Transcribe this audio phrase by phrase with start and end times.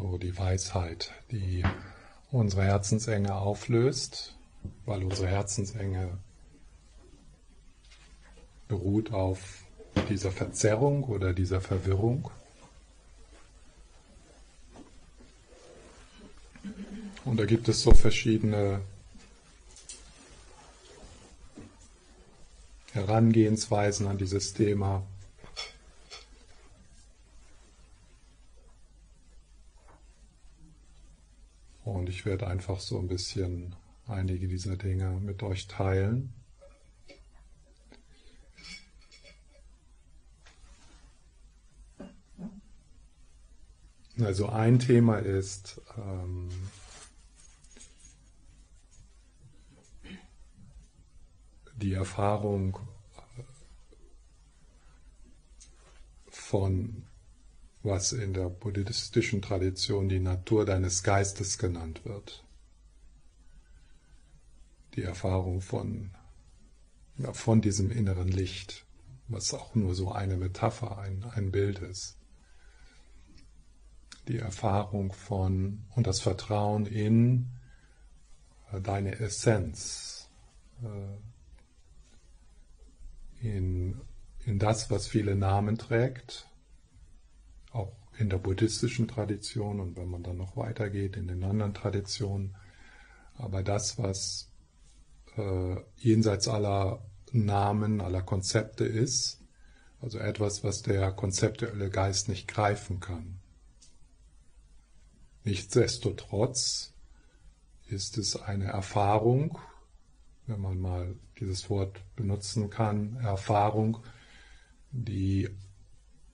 [0.00, 1.64] so die Weisheit, die
[2.30, 4.36] unsere Herzensenge auflöst,
[4.86, 6.18] weil unsere Herzensenge
[8.68, 9.64] beruht auf
[10.08, 12.30] dieser Verzerrung oder dieser Verwirrung.
[17.24, 18.80] Und da gibt es so verschiedene
[22.92, 25.02] Herangehensweisen an dieses Thema.
[31.88, 33.76] Und ich werde einfach so ein bisschen
[34.08, 36.32] einige dieser Dinge mit euch teilen.
[44.18, 46.48] Also ein Thema ist ähm,
[51.76, 52.80] die Erfahrung
[56.26, 57.07] von
[57.82, 62.44] was in der buddhistischen Tradition die Natur deines Geistes genannt wird.
[64.94, 66.10] Die Erfahrung von,
[67.18, 68.84] ja, von diesem inneren Licht,
[69.28, 72.16] was auch nur so eine Metapher, ein, ein Bild ist.
[74.26, 77.50] Die Erfahrung von und das Vertrauen in
[78.72, 80.28] äh, deine Essenz,
[80.82, 81.16] äh,
[83.40, 84.00] in,
[84.44, 86.47] in das, was viele Namen trägt,
[87.72, 92.56] auch in der buddhistischen Tradition und wenn man dann noch weitergeht in den anderen Traditionen.
[93.34, 94.50] Aber das, was
[95.36, 99.40] äh, jenseits aller Namen, aller Konzepte ist,
[100.00, 103.40] also etwas, was der konzeptuelle Geist nicht greifen kann.
[105.44, 106.92] Nichtsdestotrotz
[107.86, 109.58] ist es eine Erfahrung,
[110.46, 113.98] wenn man mal dieses Wort benutzen kann, Erfahrung,
[114.90, 115.48] die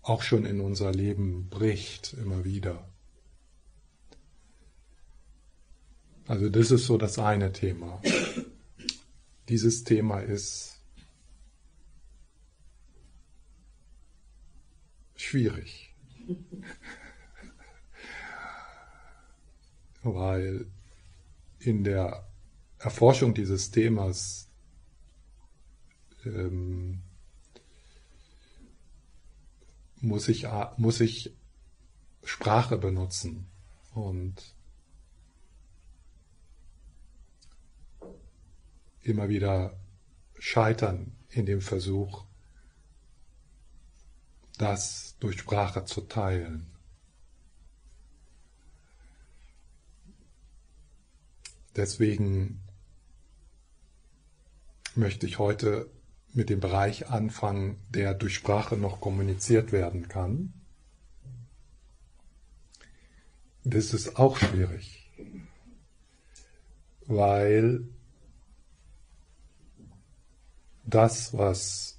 [0.04, 2.86] auch schon in unser Leben bricht, immer wieder.
[6.26, 8.00] Also das ist so das eine Thema.
[9.48, 10.78] Dieses Thema ist
[15.16, 15.94] schwierig,
[20.02, 20.66] weil
[21.58, 22.26] in der
[22.78, 24.50] Erforschung dieses Themas
[26.26, 27.03] ähm,
[30.04, 31.34] muss ich, muss ich
[32.22, 33.46] Sprache benutzen
[33.94, 34.54] und
[39.02, 39.78] immer wieder
[40.38, 42.24] scheitern in dem Versuch,
[44.58, 46.70] das durch Sprache zu teilen.
[51.76, 52.60] Deswegen
[54.94, 55.90] möchte ich heute
[56.34, 60.52] mit dem Bereich anfangen, der durch Sprache noch kommuniziert werden kann.
[63.62, 65.10] Das ist auch schwierig,
[67.06, 67.88] weil
[70.84, 71.98] das, was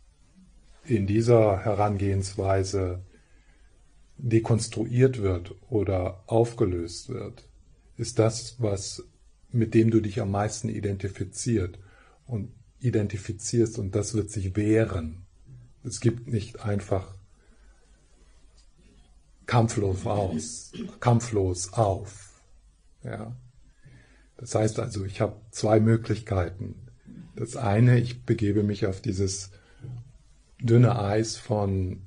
[0.83, 3.03] in dieser Herangehensweise
[4.17, 7.49] dekonstruiert wird oder aufgelöst wird,
[7.97, 9.03] ist das, was
[9.51, 11.79] mit dem du dich am meisten identifiziert.
[12.27, 15.25] Und identifizierst und das wird sich wehren.
[15.83, 17.15] Es gibt nicht einfach
[19.45, 22.41] kampflos aus, kampflos auf.
[23.03, 23.35] Ja.
[24.37, 26.75] Das heißt also, ich habe zwei Möglichkeiten.
[27.35, 29.51] Das eine, ich begebe mich auf dieses
[30.59, 32.01] dünne Eis von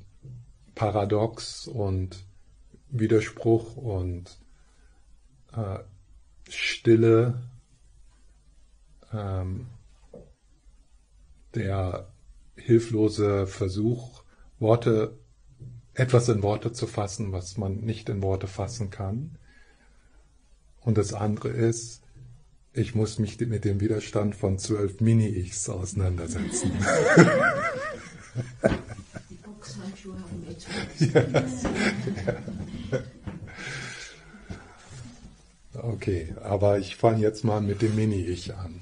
[0.74, 2.24] Paradox und
[2.90, 4.38] Widerspruch und
[5.52, 5.78] äh,
[6.48, 7.42] Stille,
[9.12, 9.66] ähm,
[11.58, 12.08] der
[12.56, 14.22] hilflose Versuch,
[14.58, 15.16] Worte,
[15.94, 19.36] etwas in Worte zu fassen, was man nicht in Worte fassen kann.
[20.80, 22.02] Und das andere ist,
[22.72, 26.72] ich muss mich mit dem Widerstand von zwölf Mini-Ichs auseinandersetzen.
[35.82, 38.80] Okay, aber ich fange jetzt mal mit dem Mini-Ich an.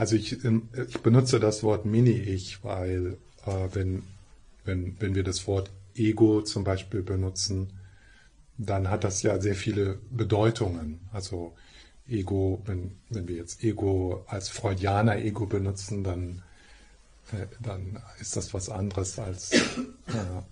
[0.00, 4.02] Also ich, ähm, ich benutze das Wort Mini-Ich, weil äh, wenn,
[4.64, 7.74] wenn, wenn wir das Wort Ego zum Beispiel benutzen,
[8.56, 11.00] dann hat das ja sehr viele Bedeutungen.
[11.12, 11.52] Also
[12.08, 16.42] Ego, wenn, wenn wir jetzt Ego als Freudianer Ego benutzen, dann,
[17.32, 19.52] äh, dann ist das was anderes als.
[19.52, 20.42] Äh,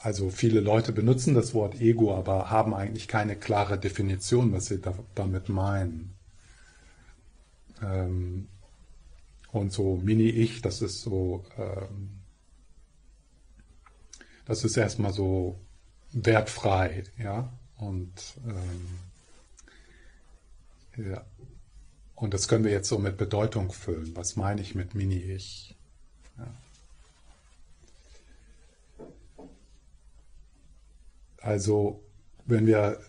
[0.00, 4.80] also viele Leute benutzen das Wort Ego, aber haben eigentlich keine klare Definition, was sie
[4.80, 6.14] da, damit meinen.
[7.82, 8.48] Ähm,
[9.52, 12.10] und so Mini-Ich, das ist so, ähm,
[14.46, 15.58] das ist erstmal so
[16.12, 17.52] wertfrei, ja.
[17.76, 18.12] Und
[18.46, 18.98] ähm,
[20.96, 21.24] ja.
[22.14, 24.14] Und das können wir jetzt so mit Bedeutung füllen.
[24.14, 25.76] Was meine ich mit Mini-Ich?
[26.38, 26.46] Ja.
[31.38, 32.02] Also,
[32.46, 33.00] wenn wir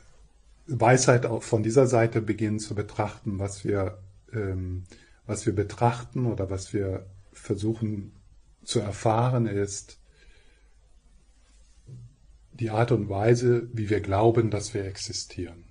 [0.68, 4.00] Weisheit auch von dieser Seite beginnen zu betrachten, was wir,
[4.34, 4.84] ähm,
[5.26, 8.14] was wir betrachten oder was wir versuchen
[8.64, 10.00] zu erfahren, ist
[12.54, 15.66] die Art und Weise, wie wir glauben, dass wir existieren.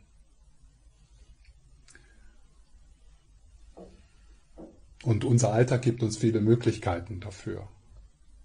[5.02, 7.68] Und unser Alltag gibt uns viele Möglichkeiten dafür,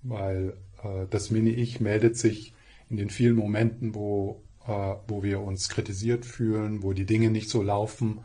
[0.01, 2.53] weil äh, das Mini-Ich meldet sich
[2.89, 7.49] in den vielen Momenten, wo, äh, wo wir uns kritisiert fühlen, wo die Dinge nicht
[7.49, 8.19] so laufen,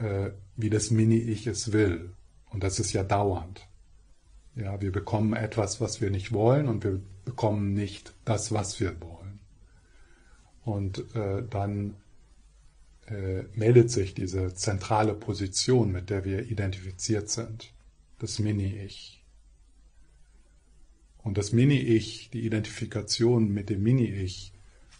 [0.00, 2.10] äh, wie das Mini-Ich es will.
[2.50, 3.68] Und das ist ja dauernd.
[4.56, 9.00] Ja, wir bekommen etwas, was wir nicht wollen und wir bekommen nicht das, was wir
[9.00, 9.38] wollen.
[10.64, 11.96] Und äh, dann
[13.06, 17.72] äh, meldet sich diese zentrale Position, mit der wir identifiziert sind,
[18.18, 19.24] das Mini-Ich.
[21.18, 24.52] Und das Mini-Ich, die Identifikation mit dem Mini-Ich,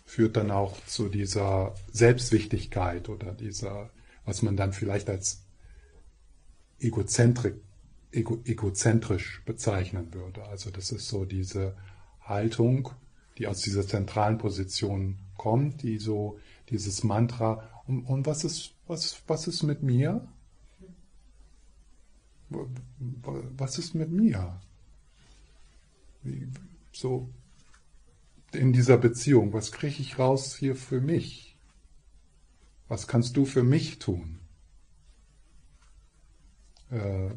[0.05, 3.91] führt dann auch zu dieser Selbstwichtigkeit oder dieser,
[4.30, 5.42] was man dann vielleicht als
[6.78, 7.56] Egozentrik,
[8.12, 10.44] ego, egozentrisch bezeichnen würde.
[10.44, 11.76] Also das ist so diese
[12.20, 12.90] Haltung,
[13.38, 16.38] die aus dieser zentralen Position kommt, die so
[16.68, 20.28] dieses Mantra, und, und was, ist, was, was ist mit mir?
[23.56, 24.60] Was ist mit mir?
[26.22, 26.46] Wie,
[26.92, 27.28] so
[28.52, 31.50] in dieser Beziehung, was kriege ich raus hier für mich?
[32.90, 34.40] Was kannst du für mich tun?
[36.90, 37.31] Äh,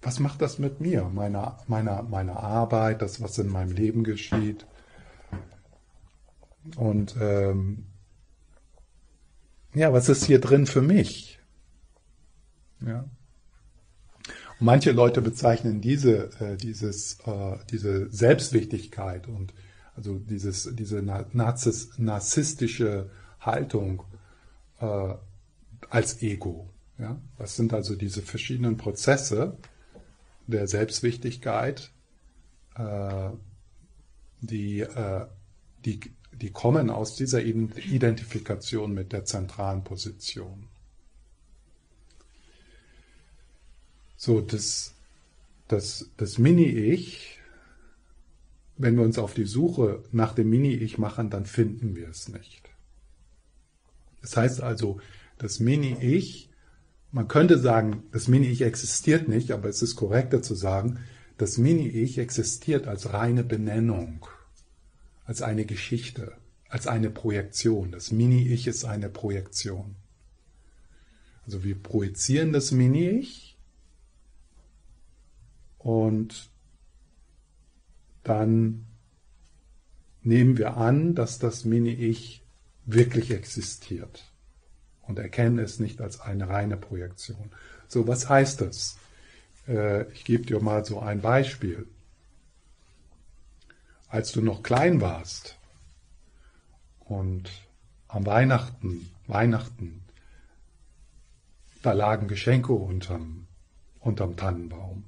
[0.00, 4.66] was macht das mit mir, meiner, meiner, meiner Arbeit, das, was in meinem Leben geschieht?
[6.76, 7.84] Und ähm,
[9.74, 11.38] ja, was ist hier drin für mich?
[12.80, 13.04] Ja.
[14.60, 19.52] Manche Leute bezeichnen diese, äh, dieses, äh, diese Selbstwichtigkeit und
[19.94, 23.10] also dieses, diese narzis, narzisstische
[23.40, 24.04] Haltung
[24.80, 25.14] äh,
[25.88, 26.70] als Ego.
[26.98, 27.20] Ja?
[27.38, 29.56] Das sind also diese verschiedenen Prozesse
[30.46, 31.92] der Selbstwichtigkeit,
[32.76, 33.30] äh,
[34.40, 35.26] die, äh,
[35.84, 36.00] die
[36.40, 40.68] die kommen aus dieser Identifikation mit der zentralen Position.
[44.16, 44.94] So, das,
[45.68, 47.38] das, das Mini-Ich,
[48.76, 52.59] wenn wir uns auf die Suche nach dem Mini-Ich machen, dann finden wir es nicht.
[54.22, 55.00] Das heißt also,
[55.38, 56.50] das Mini-Ich,
[57.12, 61.00] man könnte sagen, das Mini-Ich existiert nicht, aber es ist korrekter zu sagen,
[61.38, 64.26] das Mini-Ich existiert als reine Benennung
[65.30, 66.32] als eine Geschichte,
[66.68, 67.92] als eine Projektion.
[67.92, 69.94] Das Mini-Ich ist eine Projektion.
[71.46, 73.56] Also wir projizieren das Mini-Ich
[75.78, 76.50] und
[78.24, 78.86] dann
[80.22, 82.39] nehmen wir an, dass das Mini-Ich
[82.92, 84.24] wirklich existiert
[85.02, 87.50] und erkennen es nicht als eine reine Projektion.
[87.88, 88.98] So, was heißt das?
[89.68, 91.86] Äh, ich gebe dir mal so ein Beispiel
[94.10, 95.56] als du noch klein warst
[96.98, 97.48] und
[98.08, 100.02] am Weihnachten, Weihnachten,
[101.82, 103.46] da lagen Geschenke unterm,
[104.00, 105.04] unterm Tannenbaum.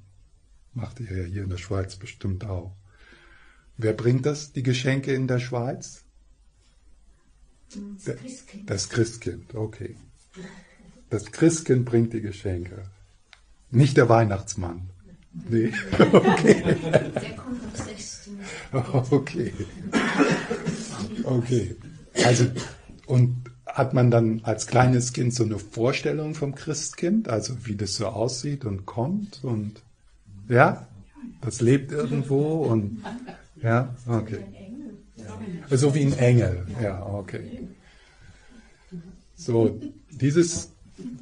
[0.73, 2.75] Macht ihr ja hier in der Schweiz bestimmt auch.
[3.77, 6.02] Wer bringt das, die Geschenke in der Schweiz?
[8.05, 8.69] Das Christkind.
[8.69, 9.95] Das Christkind, okay.
[11.09, 12.83] Das Christkind bringt die Geschenke.
[13.71, 14.89] Nicht der Weihnachtsmann.
[15.49, 15.71] Nee,
[16.13, 16.63] okay.
[16.63, 18.29] Der kommt am 6.
[19.11, 19.53] Okay.
[21.23, 21.75] Okay.
[22.23, 22.45] Also,
[23.07, 27.95] und hat man dann als kleines Kind so eine Vorstellung vom Christkind, also wie das
[27.95, 29.81] so aussieht und kommt und
[30.47, 30.87] ja,
[31.41, 33.03] das lebt irgendwo und
[33.61, 34.43] ja, okay.
[35.69, 37.67] So wie ein Engel, ja, okay.
[39.35, 39.79] So,
[40.11, 40.71] dieses,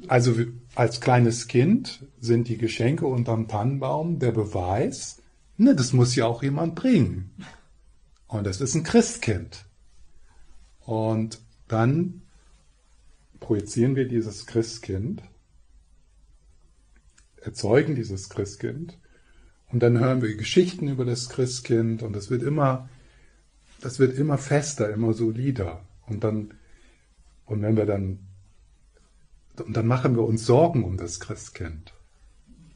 [0.08, 0.34] also
[0.74, 5.22] als kleines Kind sind die Geschenke unterm Tannenbaum der Beweis,
[5.62, 7.30] Ne, das muss ja auch jemand bringen.
[8.26, 9.64] Und das ist ein Christkind.
[10.80, 12.22] Und dann
[13.38, 15.22] projizieren wir dieses Christkind,
[17.40, 18.98] erzeugen dieses Christkind
[19.70, 22.88] und dann hören wir Geschichten über das Christkind und das wird immer,
[23.82, 25.84] das wird immer fester, immer solider.
[26.06, 26.54] Und dann,
[27.46, 28.20] und wenn wir dann,
[29.64, 31.92] und dann machen wir uns Sorgen um das Christkind.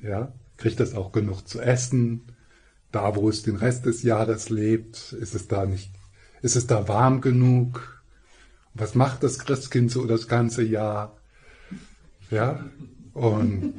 [0.02, 2.36] Ja, kriegt das auch genug zu essen?
[2.96, 5.90] da, wo es den Rest des Jahres lebt, ist es da nicht,
[6.40, 8.02] ist es da warm genug?
[8.72, 11.16] Was macht das Christkind so das ganze Jahr?
[12.30, 12.64] Ja,
[13.12, 13.75] und,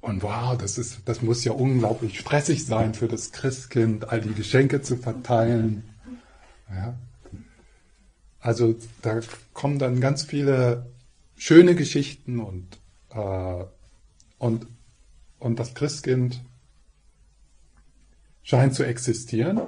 [0.00, 4.34] und wow, das ist, das muss ja unglaublich stressig sein für das Christkind, all die
[4.34, 5.84] Geschenke zu verteilen.
[6.70, 6.98] Ja.
[8.40, 9.20] Also da
[9.52, 10.86] kommen dann ganz viele
[11.36, 12.78] schöne Geschichten und,
[13.10, 13.64] äh,
[14.38, 14.66] und,
[15.38, 16.42] und das Christkind
[18.42, 19.60] scheint zu existieren.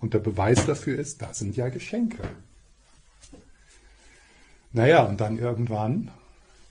[0.00, 2.22] Und der Beweis dafür ist, da sind ja Geschenke.
[4.72, 6.10] Naja, und dann irgendwann,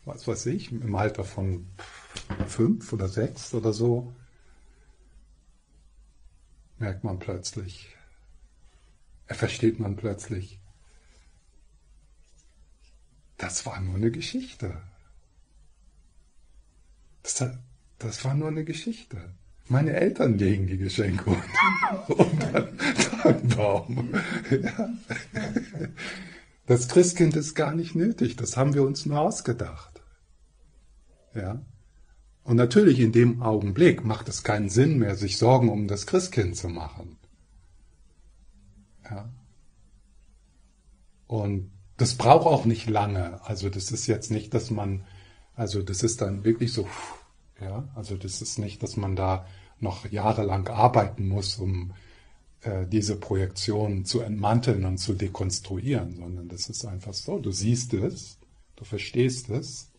[0.06, 1.68] was weiß ich, im Alter von
[2.48, 4.14] fünf oder sechs oder so,
[6.78, 7.97] merkt man plötzlich,
[9.36, 10.60] versteht man plötzlich,
[13.38, 14.82] das war nur eine Geschichte.
[17.24, 17.44] Das,
[18.00, 19.36] das war nur eine Geschichte.
[19.70, 21.36] Meine Eltern legen die Geschenke
[22.08, 24.14] unter den Baum.
[24.50, 24.90] Ja.
[26.66, 28.38] Das Christkind ist gar nicht nötig.
[28.38, 30.02] Das haben wir uns nur ausgedacht.
[31.36, 31.62] Ja.
[32.44, 36.56] Und natürlich in dem Augenblick macht es keinen Sinn mehr, sich Sorgen um das Christkind
[36.56, 37.17] zu machen.
[39.10, 39.30] Ja.
[41.28, 43.44] Und das braucht auch nicht lange.
[43.46, 45.04] Also das ist jetzt nicht, dass man,
[45.56, 46.88] also das ist dann wirklich so,
[47.60, 49.46] ja, also das ist nicht, dass man da
[49.80, 51.94] noch jahrelang arbeiten muss, um
[52.62, 57.40] äh, diese Projektion zu entmanteln und zu dekonstruieren, sondern das ist einfach so.
[57.40, 58.40] Du siehst es,
[58.76, 59.92] du verstehst es,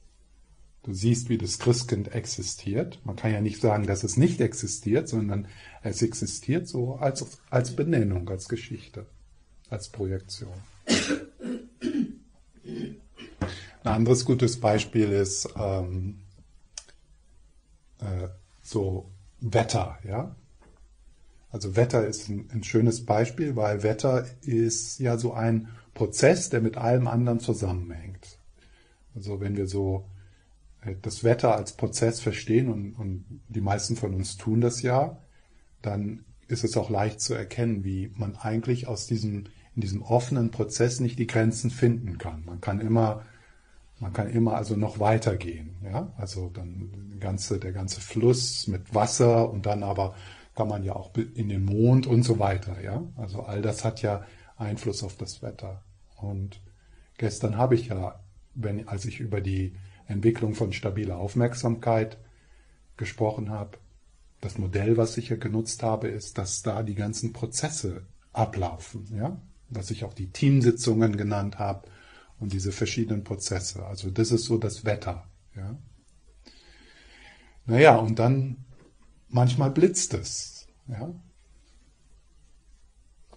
[0.89, 2.99] du siehst, wie das Christkind existiert.
[3.05, 5.47] Man kann ja nicht sagen, dass es nicht existiert, sondern
[5.83, 9.05] es existiert so als, als Benennung, als Geschichte,
[9.69, 10.55] als Projektion.
[12.65, 12.97] Ein
[13.85, 16.21] anderes gutes Beispiel ist ähm,
[18.01, 18.29] äh,
[18.63, 20.37] so Wetter, ja.
[21.51, 26.63] Also Wetter ist ein, ein, schönes Beispiel, weil Wetter ist ja so ein Prozess, der
[26.63, 28.39] mit allem anderen zusammenhängt.
[29.15, 30.07] Also wenn wir so
[30.95, 35.19] das Wetter als Prozess verstehen und, und die meisten von uns tun das ja,
[35.83, 39.45] dann ist es auch leicht zu erkennen, wie man eigentlich aus diesem
[39.79, 42.45] in diesem offenen Prozess nicht die Grenzen finden kann.
[42.45, 43.23] Man kann immer,
[44.01, 45.77] man kann immer also noch weitergehen.
[45.85, 46.13] Ja?
[46.17, 50.17] Also dann ganze, der ganze Fluss mit Wasser und dann aber
[50.57, 52.83] kann man ja auch in den Mond und so weiter.
[52.83, 53.05] Ja?
[53.15, 54.25] Also all das hat ja
[54.57, 55.85] Einfluss auf das Wetter.
[56.17, 56.61] Und
[57.17, 58.19] gestern habe ich ja,
[58.57, 59.77] wenn, als ich über die
[60.09, 62.19] Entwicklung von stabiler Aufmerksamkeit
[62.97, 63.79] gesprochen habe,
[64.41, 69.07] das Modell, was ich hier genutzt habe, ist, dass da die ganzen Prozesse ablaufen.
[69.15, 69.41] Ja?
[69.71, 71.89] was ich auch die Teamsitzungen genannt habe
[72.39, 73.85] und diese verschiedenen Prozesse.
[73.87, 75.29] Also das ist so das Wetter.
[75.55, 75.79] Ja.
[77.67, 78.65] Naja, und dann
[79.29, 80.67] manchmal blitzt es.
[80.87, 81.15] Ja.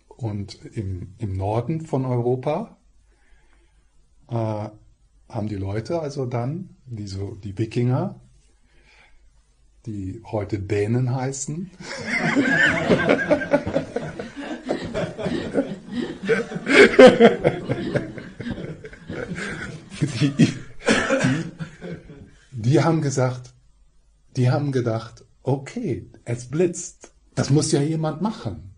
[0.08, 2.78] Und im, im Norden von Europa
[4.30, 4.70] äh,
[5.32, 8.20] haben die Leute also dann, die, so, die Wikinger,
[9.86, 11.72] die heute Dänen heißen,
[20.02, 20.54] die, die,
[22.52, 23.54] die haben gesagt,
[24.36, 28.76] die haben gedacht, okay, es blitzt, das muss ja jemand machen.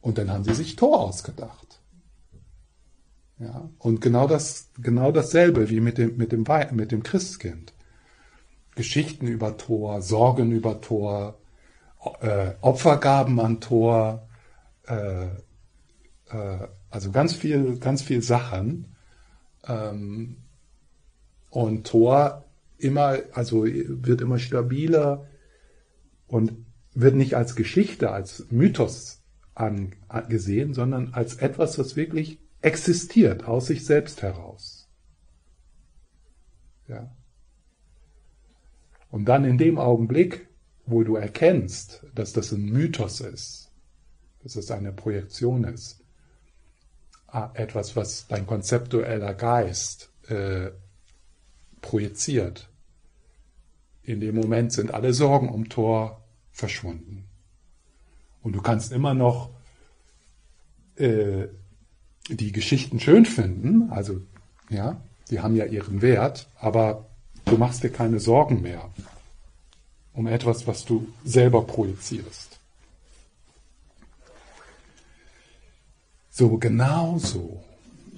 [0.00, 1.79] Und dann haben sie sich Tor ausgedacht.
[3.40, 7.72] Ja, und genau das, genau dasselbe wie mit dem, mit dem, mit dem Christkind.
[8.74, 11.38] Geschichten über Tor, Sorgen über Tor,
[12.20, 14.28] äh, Opfergaben an Tor,
[14.86, 18.94] äh, äh, also ganz viel, ganz viel Sachen.
[19.66, 20.36] Ähm,
[21.48, 22.44] und Tor
[22.76, 25.26] immer, also wird immer stabiler
[26.26, 26.52] und
[26.92, 29.22] wird nicht als Geschichte, als Mythos
[29.54, 34.88] angesehen, sondern als etwas, was wirklich existiert aus sich selbst heraus.
[36.88, 37.14] Ja.
[39.10, 40.48] Und dann in dem Augenblick,
[40.86, 43.72] wo du erkennst, dass das ein Mythos ist,
[44.42, 46.00] dass es eine Projektion ist,
[47.32, 50.70] Ah, etwas, was dein konzeptueller Geist äh,
[51.80, 52.68] projiziert.
[54.02, 57.28] In dem Moment sind alle Sorgen um Tor verschwunden.
[58.42, 59.50] Und du kannst immer noch
[60.96, 61.46] äh,
[62.36, 64.20] die Geschichten schön finden, also
[64.68, 67.06] ja, die haben ja ihren Wert, aber
[67.44, 68.90] du machst dir keine Sorgen mehr
[70.12, 72.58] um etwas, was du selber projizierst.
[76.30, 77.62] So genau so.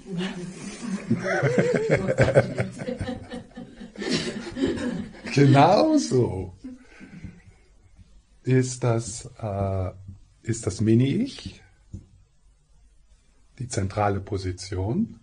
[5.35, 6.55] genau so.
[8.45, 9.91] ist das, äh,
[10.43, 11.62] ist das Mini-Ich,
[13.63, 15.21] die zentrale Position.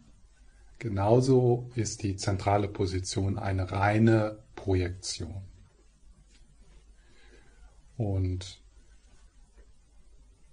[0.79, 5.41] Genauso ist die zentrale Position eine reine Projektion.
[7.97, 8.61] Und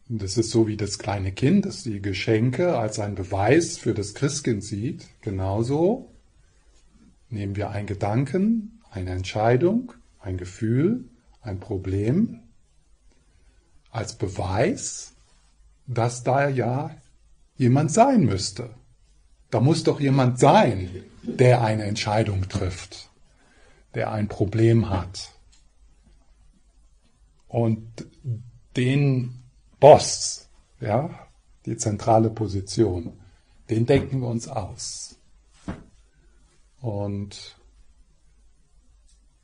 [0.09, 4.15] das ist so wie das kleine Kind, das die Geschenke als ein Beweis für das
[4.15, 5.07] Christkind sieht.
[5.21, 6.13] Genauso
[7.29, 11.05] nehmen wir einen Gedanken, eine Entscheidung, ein Gefühl,
[11.41, 12.41] ein Problem
[13.93, 15.15] als Beweis,
[15.87, 16.91] dass da ja
[17.57, 18.71] jemand sein müsste.
[19.51, 20.91] Da muss doch jemand sein,
[21.23, 23.11] der eine Entscheidung trifft,
[23.95, 25.33] der ein Problem hat.
[27.49, 28.07] Und
[28.77, 29.43] den
[29.81, 30.49] Boss,
[30.81, 31.29] ja,
[31.65, 33.13] die zentrale Position,
[33.71, 35.17] den denken wir uns aus.
[36.81, 37.57] Und,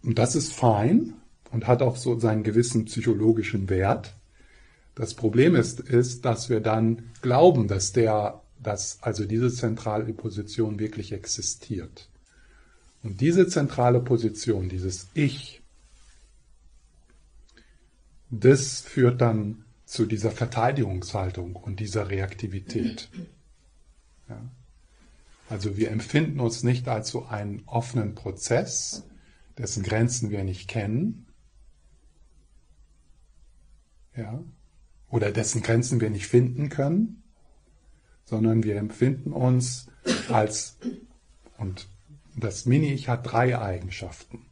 [0.02, 1.14] und das ist fein
[1.50, 4.14] und hat auch so seinen gewissen psychologischen Wert.
[4.94, 10.78] Das Problem ist, ist, dass wir dann glauben, dass der, dass also diese zentrale Position
[10.78, 12.11] wirklich existiert.
[13.02, 15.62] Und diese zentrale Position, dieses Ich,
[18.30, 23.11] das führt dann zu dieser Verteidigungshaltung und dieser Reaktivität.
[24.28, 24.40] Ja.
[25.50, 29.04] Also wir empfinden uns nicht als so einen offenen Prozess,
[29.58, 31.26] dessen Grenzen wir nicht kennen,
[34.16, 34.42] ja,
[35.12, 37.23] oder dessen Grenzen wir nicht finden können,
[38.25, 39.87] sondern wir empfinden uns
[40.31, 40.78] als,
[41.59, 41.87] und
[42.35, 44.47] das Mini-Ich hat drei Eigenschaften.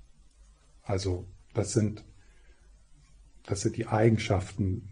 [0.82, 2.04] Also das sind,
[3.46, 4.90] das sind die Eigenschaften,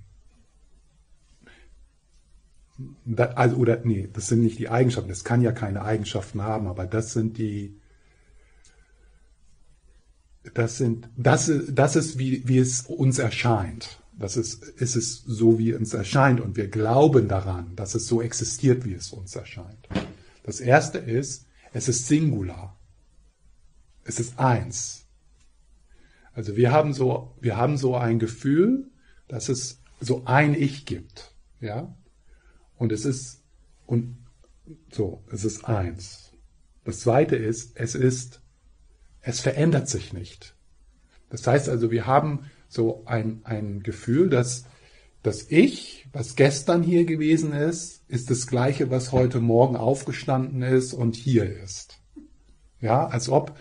[3.34, 6.86] also, oder nee, das sind nicht die Eigenschaften, es kann ja keine Eigenschaften haben, aber
[6.86, 7.78] das sind die,
[10.54, 14.00] das sind, das, das ist, wie, wie es uns erscheint.
[14.18, 18.20] Das ist, ist es so, wie es erscheint und wir glauben daran, dass es so
[18.20, 19.88] existiert, wie es uns erscheint.
[20.42, 22.76] Das erste ist, es ist Singular.
[24.04, 25.06] Es ist eins.
[26.32, 28.90] Also wir haben so, wir haben so ein Gefühl,
[29.28, 31.34] dass es so ein Ich gibt.
[31.60, 31.94] Ja?
[32.76, 33.42] Und es ist,
[33.86, 34.16] und
[34.90, 36.32] so, es ist eins.
[36.84, 38.40] Das zweite ist, es ist,
[39.20, 40.56] es verändert sich nicht.
[41.30, 44.64] Das heißt also, wir haben so ein, ein Gefühl, dass
[45.22, 50.92] das Ich, was gestern hier gewesen ist, ist das gleiche, was heute Morgen aufgestanden ist
[50.92, 51.98] und hier ist.
[52.80, 53.58] Ja, als ob,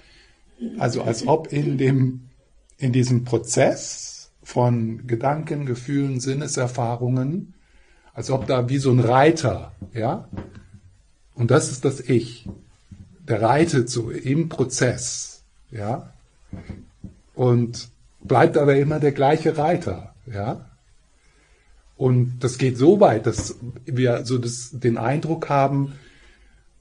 [0.77, 2.29] also als ob in dem,
[2.77, 7.55] in diesem Prozess von Gedanken, Gefühlen, Sinneserfahrungen,
[8.13, 10.29] als ob da wie so ein Reiter, ja,
[11.33, 12.47] und das ist das Ich,
[13.27, 16.13] der reitet so im Prozess, ja,
[17.33, 17.89] und
[18.27, 20.69] bleibt aber immer der gleiche Reiter, ja.
[21.95, 25.93] Und das geht so weit, dass wir so das, den Eindruck haben,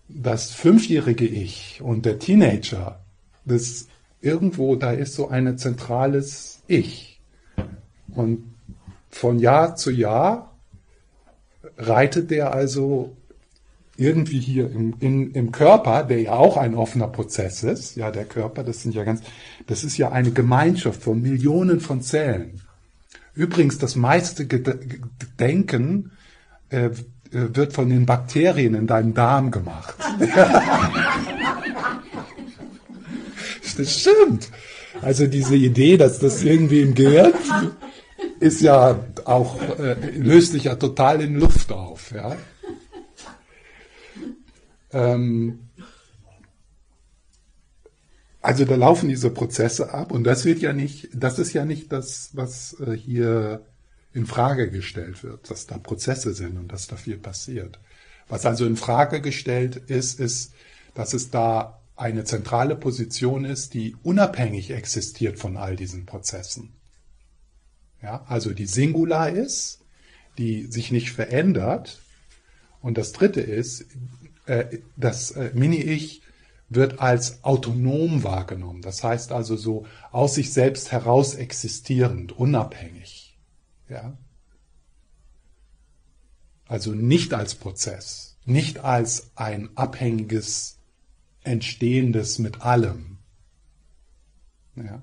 [0.09, 3.01] das fünfjährige Ich und der Teenager,
[3.45, 3.89] das
[4.21, 7.21] irgendwo, da ist so ein zentrales Ich.
[8.15, 8.55] Und
[9.09, 10.55] von Jahr zu Jahr
[11.79, 13.17] reitet der also
[13.97, 18.25] irgendwie hier im, in, im Körper, der ja auch ein offener Prozess ist, ja, der
[18.25, 19.23] Körper, das sind ja ganz,
[19.67, 22.61] das ist ja eine Gemeinschaft von Millionen von Zellen.
[23.35, 24.47] Übrigens, das meiste
[25.39, 26.13] Denken
[26.71, 26.91] äh,
[27.31, 29.95] wird von den Bakterien in deinem Darm gemacht.
[33.77, 34.51] das stimmt.
[35.03, 37.35] Also diese Idee, dass das irgendwie im Gehirn
[38.41, 42.37] ist ja auch, äh, löst sich ja total in Luft auf, ja.
[44.97, 45.69] Ähm,
[48.41, 51.93] also da laufen diese Prozesse ab und das wird ja nicht, das ist ja nicht
[51.93, 53.67] das, was äh, hier
[54.15, 57.79] in Frage gestellt wird, dass da Prozesse sind und dass da viel passiert.
[58.29, 60.55] Was also in Frage gestellt ist, ist,
[60.95, 66.73] dass es da eine zentrale Position ist, die unabhängig existiert von all diesen Prozessen.
[68.03, 69.81] Ja, also die Singular ist,
[70.39, 72.01] die sich nicht verändert.
[72.81, 73.87] Und das dritte ist,
[74.97, 76.23] das äh, Mini-Ich
[76.69, 78.83] wird als autonom wahrgenommen.
[78.83, 83.39] Das heißt also so aus sich selbst heraus existierend, unabhängig.
[83.89, 84.17] Ja?
[86.67, 90.79] Also nicht als Prozess, nicht als ein abhängiges,
[91.43, 93.19] entstehendes mit allem.
[94.75, 95.03] Ja?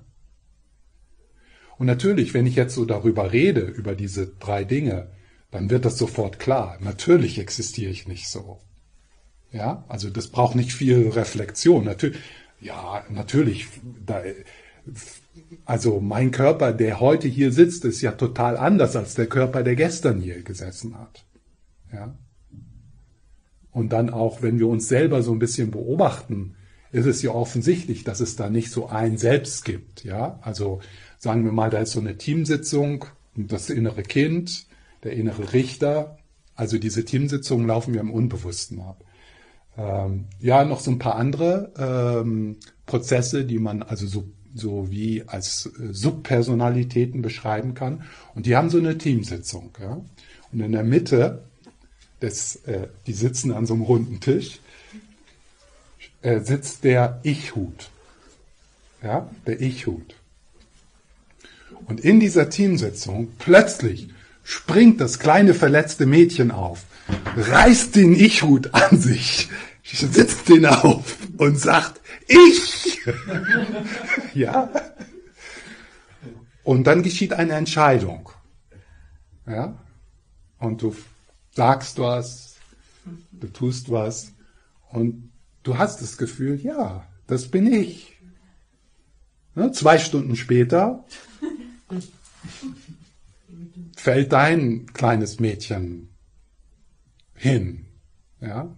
[1.78, 5.10] Und natürlich, wenn ich jetzt so darüber rede, über diese drei Dinge,
[5.50, 6.78] dann wird das sofort klar.
[6.80, 8.60] Natürlich existiere ich nicht so.
[9.54, 11.84] Ja, also das braucht nicht viel Reflexion.
[11.84, 12.18] Natürlich,
[12.60, 13.68] ja, natürlich,
[14.04, 14.20] da,
[15.64, 19.76] also mein Körper, der heute hier sitzt, ist ja total anders als der Körper, der
[19.76, 21.24] gestern hier gesessen hat.
[21.92, 22.18] Ja.
[23.70, 26.56] Und dann auch, wenn wir uns selber so ein bisschen beobachten,
[26.90, 30.02] ist es ja offensichtlich, dass es da nicht so ein Selbst gibt.
[30.02, 30.80] Ja, also
[31.18, 33.04] sagen wir mal, da ist so eine Teamsitzung,
[33.36, 34.66] das innere Kind,
[35.04, 36.18] der innere Richter.
[36.56, 39.03] Also diese Teamsitzungen laufen wir im Unbewussten ab.
[39.76, 42.56] Ähm, ja, noch so ein paar andere ähm,
[42.86, 48.04] Prozesse, die man also so, so wie als äh, Subpersonalitäten beschreiben kann.
[48.34, 49.70] Und die haben so eine Teamsitzung.
[49.80, 50.00] Ja?
[50.52, 51.42] Und in der Mitte,
[52.22, 54.60] des, äh, die sitzen an so einem runden Tisch,
[56.22, 57.90] äh, sitzt der Ich-Hut.
[59.02, 60.14] Ja, der Ich-Hut.
[61.86, 64.08] Und in dieser Teamsitzung plötzlich
[64.42, 66.84] springt das kleine verletzte Mädchen auf,
[67.36, 69.48] reißt den Ich-Hut an sich,
[69.82, 73.00] sitzt den auf und sagt, ich!
[74.34, 74.70] ja?
[76.62, 78.30] Und dann geschieht eine Entscheidung.
[79.46, 79.78] Ja?
[80.58, 80.96] Und du
[81.50, 82.56] sagst was,
[83.32, 84.32] du tust was
[84.90, 85.30] und
[85.62, 88.18] du hast das Gefühl, ja, das bin ich.
[89.54, 89.72] Ne?
[89.72, 91.04] Zwei Stunden später
[93.96, 96.13] fällt dein kleines Mädchen
[97.34, 97.86] hin.
[98.40, 98.74] Ja?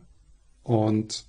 [0.62, 1.26] Und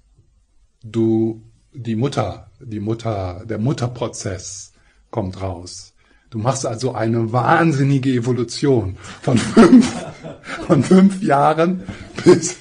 [0.84, 4.74] du, die Mutter, die Mutter, der Mutterprozess
[5.12, 5.94] kommt raus.
[6.30, 10.06] Du machst also eine wahnsinnige Evolution von fünf,
[10.68, 11.84] von fünf Jahren
[12.24, 12.58] bis,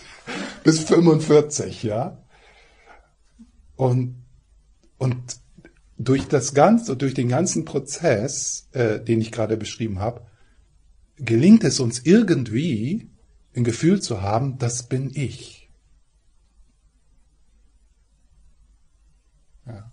[0.62, 2.18] bis 45, ja.
[3.74, 4.22] Und,
[4.98, 5.16] und
[5.98, 10.22] durch das ganze, durch den ganzen Prozess, äh, den ich gerade beschrieben habe,
[11.16, 13.10] gelingt es uns irgendwie,
[13.56, 15.70] ein Gefühl zu haben, das bin ich.
[19.66, 19.90] Ja.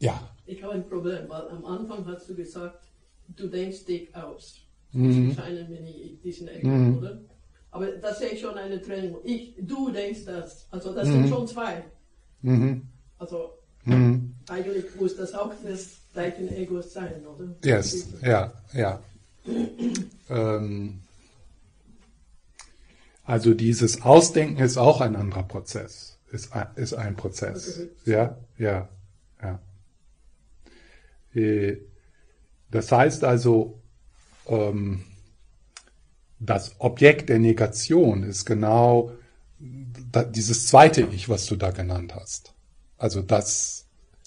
[0.00, 0.30] ja.
[0.46, 2.84] Ich habe ein Problem, weil am Anfang hast du gesagt,
[3.28, 4.62] du denkst dich aus.
[4.92, 5.34] Mhm.
[5.36, 6.98] Scheinen wir nicht diesen Ecken, mhm.
[6.98, 7.20] oder?
[7.70, 9.20] Aber das sehe ich schon eine Trennung.
[9.22, 10.66] Ich, du denkst das.
[10.72, 11.12] Also das mhm.
[11.12, 11.84] sind schon zwei.
[12.42, 12.88] Mhm.
[13.16, 14.34] Also mhm.
[14.48, 17.54] eigentlich muss das auch das gleiche Ego sein, oder?
[17.64, 18.08] Yes.
[18.22, 19.00] Ja, ja.
[20.28, 21.00] ähm,
[23.24, 26.18] also dieses Ausdenken ist auch ein anderer Prozess.
[26.32, 27.80] Ist ein, ist ein Prozess.
[27.80, 28.10] Okay.
[28.10, 28.88] Ja, ja,
[29.42, 29.60] ja.
[31.34, 31.78] Äh,
[32.70, 33.80] das heißt also,
[34.46, 35.04] ähm,
[36.38, 39.12] das Objekt der Negation ist genau
[39.60, 42.54] dieses zweite Ich, was du da genannt hast.
[42.96, 43.79] Also das.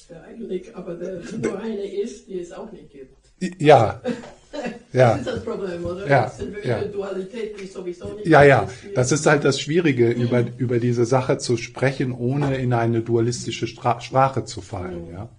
[0.09, 3.15] Ja, eigentlich, aber der, nur eine ist, die es auch nicht gibt.
[3.59, 4.01] Ja.
[4.93, 5.17] ja.
[5.17, 6.07] Das ist das Problem, oder?
[6.07, 6.23] Ja.
[6.23, 6.83] Das ist ja.
[6.83, 8.69] Dualität, die sowieso nicht Ja, ja.
[8.95, 10.21] Das ist halt das Schwierige, mhm.
[10.21, 15.11] über, über diese Sache zu sprechen, ohne in eine dualistische Stra Sprache zu fallen, mhm.
[15.13, 15.29] ja.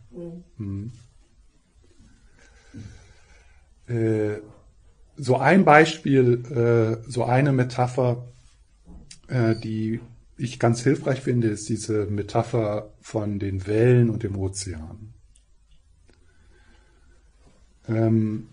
[0.59, 0.93] Mhm.
[3.87, 4.41] Äh,
[5.17, 8.25] so ein Beispiel, äh, so eine Metapher,
[9.29, 10.01] äh, die
[10.37, 15.15] ich ganz hilfreich finde, ist diese Metapher von den Wellen und dem Ozean.
[17.89, 18.49] Ähm,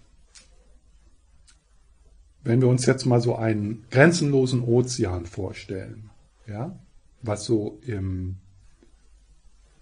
[2.44, 6.10] wenn wir uns jetzt mal so einen grenzenlosen Ozean vorstellen,
[6.48, 6.78] ja,
[7.22, 8.38] was so im,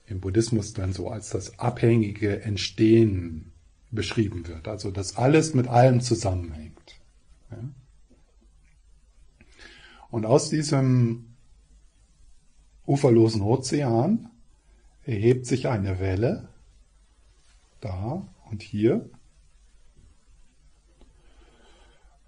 [0.07, 3.51] im Buddhismus dann so als das abhängige Entstehen
[3.91, 6.99] beschrieben wird, also dass alles mit allem zusammenhängt.
[7.49, 7.57] Ja?
[10.11, 11.28] Und aus diesem
[12.89, 14.31] uferlosen Ozean
[15.03, 16.49] erhebt sich eine Welle,
[17.81, 19.07] da und hier.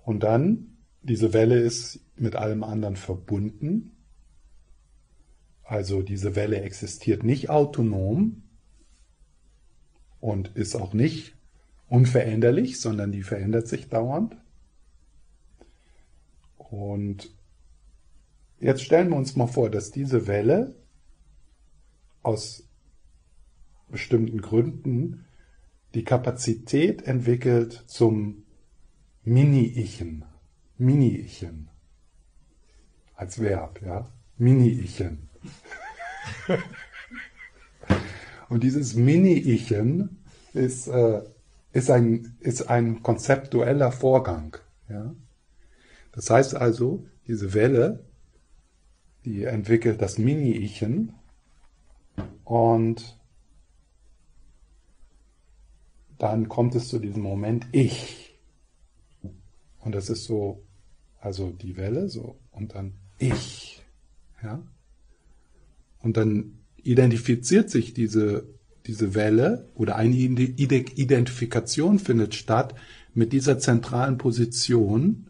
[0.05, 3.91] Und dann, diese Welle ist mit allem anderen verbunden.
[5.63, 8.43] Also diese Welle existiert nicht autonom
[10.19, 11.33] und ist auch nicht
[11.87, 14.37] unveränderlich, sondern die verändert sich dauernd.
[16.57, 17.31] Und
[18.61, 20.75] jetzt stellen wir uns mal vor, dass diese Welle
[22.23, 22.63] aus
[23.89, 25.25] bestimmten Gründen
[25.93, 28.43] die Kapazität entwickelt zum
[29.23, 30.23] Mini-Ichen.
[30.77, 31.67] Mini-Ichen.
[33.15, 34.09] Als Verb, ja.
[34.37, 35.29] Mini-Ichen.
[38.49, 40.21] Und dieses Mini-Ichen
[40.53, 41.21] ist, äh,
[41.73, 44.57] ist, ein, ist ein konzeptueller Vorgang.
[44.89, 45.13] Ja?
[46.13, 48.03] Das heißt also, diese Welle,
[49.25, 51.13] die entwickelt das Mini-Ichen
[52.43, 53.17] und
[56.17, 58.37] dann kommt es zu diesem Moment Ich.
[59.79, 60.63] Und das ist so,
[61.19, 63.83] also die Welle so und dann Ich.
[64.43, 64.61] Ja?
[65.99, 68.47] Und dann identifiziert sich diese,
[68.85, 72.75] diese Welle oder eine Identifikation findet statt
[73.13, 75.27] mit dieser zentralen Position,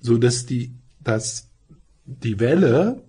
[0.00, 1.45] so dass die, dass
[2.06, 3.02] die Welle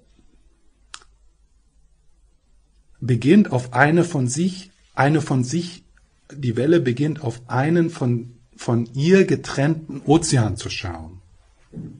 [2.99, 5.83] beginnt auf eine von sich, eine von sich,
[6.31, 11.21] die Welle beginnt auf einen von, von ihr getrennten Ozean zu schauen,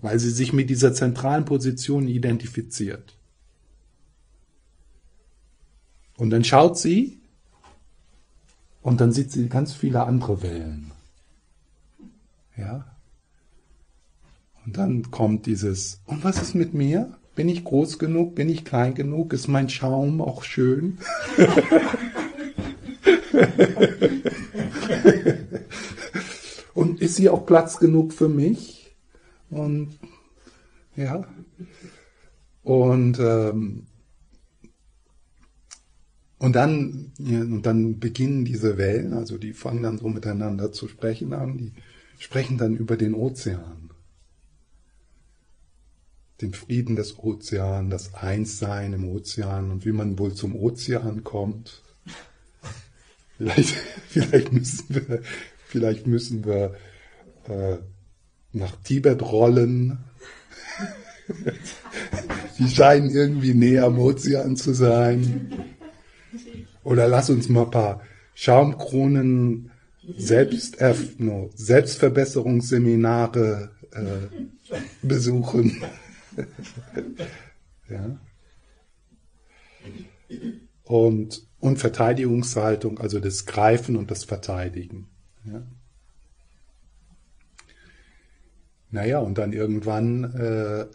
[0.02, 3.16] weil sie sich mit dieser zentralen Position identifiziert.
[6.18, 7.20] Und dann schaut sie
[8.82, 10.92] und dann sieht sie ganz viele andere Wellen.
[12.58, 12.97] Ja.
[14.68, 17.18] Und dann kommt dieses, und was ist mit mir?
[17.36, 18.36] Bin ich groß genug?
[18.36, 19.32] Bin ich klein genug?
[19.32, 20.98] Ist mein Schaum auch schön?
[26.74, 28.94] und ist hier auch Platz genug für mich?
[29.50, 29.98] Und
[30.98, 31.24] ja.
[32.64, 33.88] Und ähm,
[36.40, 40.90] und dann, ja, und dann beginnen diese Wellen, also die fangen dann so miteinander zu
[40.90, 41.72] sprechen an, die
[42.20, 43.87] sprechen dann über den Ozean.
[46.42, 51.82] Den Frieden des Ozeans, das Einssein im Ozean und wie man wohl zum Ozean kommt.
[53.38, 53.76] Vielleicht,
[54.08, 55.22] vielleicht müssen wir,
[55.68, 56.74] vielleicht müssen wir
[57.48, 57.78] äh,
[58.52, 60.00] nach Tibet rollen.
[62.58, 65.52] Die scheinen irgendwie näher am Ozean zu sein.
[66.84, 68.02] Oder lass uns mal ein paar
[68.34, 69.70] Schaumkronen,
[70.18, 70.78] Selbst,
[71.18, 74.30] no, Selbstverbesserungsseminare äh,
[75.02, 75.84] besuchen.
[77.90, 78.20] ja.
[80.84, 85.08] Und, und Verteidigungshaltung, also das Greifen und das Verteidigen.
[85.46, 85.64] Ja.
[88.90, 90.86] Naja, und dann irgendwann, äh,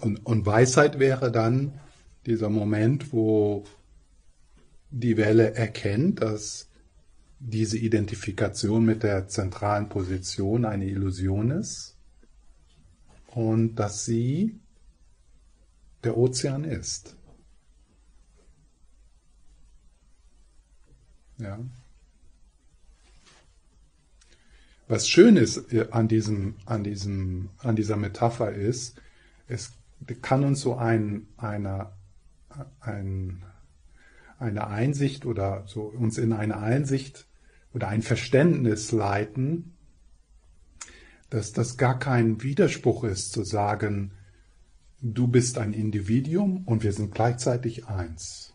[0.00, 1.80] und, und Weisheit wäre dann
[2.26, 3.64] dieser Moment, wo
[4.90, 6.68] die Welle erkennt, dass
[7.38, 11.89] diese Identifikation mit der zentralen Position eine Illusion ist
[13.34, 14.60] und dass sie
[16.04, 17.16] der Ozean ist.
[21.38, 21.58] Ja.
[24.88, 29.00] Was schön ist an diesem, an diesem, an dieser Metapher ist,
[29.46, 29.72] es
[30.20, 31.92] kann uns so ein, eine,
[32.80, 33.44] ein,
[34.38, 37.28] eine Einsicht oder so uns in eine Einsicht
[37.72, 39.76] oder ein Verständnis leiten,
[41.30, 44.12] dass das gar kein Widerspruch ist zu sagen,
[45.00, 48.52] du bist ein Individuum und wir sind gleichzeitig eins.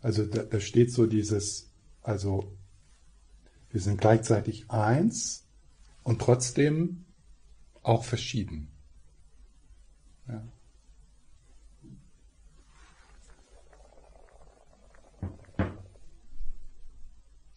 [0.00, 1.70] Also da, da steht so dieses,
[2.02, 2.52] also
[3.70, 5.44] wir sind gleichzeitig eins
[6.04, 7.04] und trotzdem
[7.82, 8.68] auch verschieden.
[10.28, 10.42] Ja.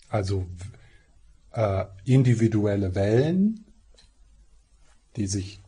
[0.09, 0.47] Also
[1.55, 3.65] äh, individuelle Wellen,
[5.15, 5.61] die sich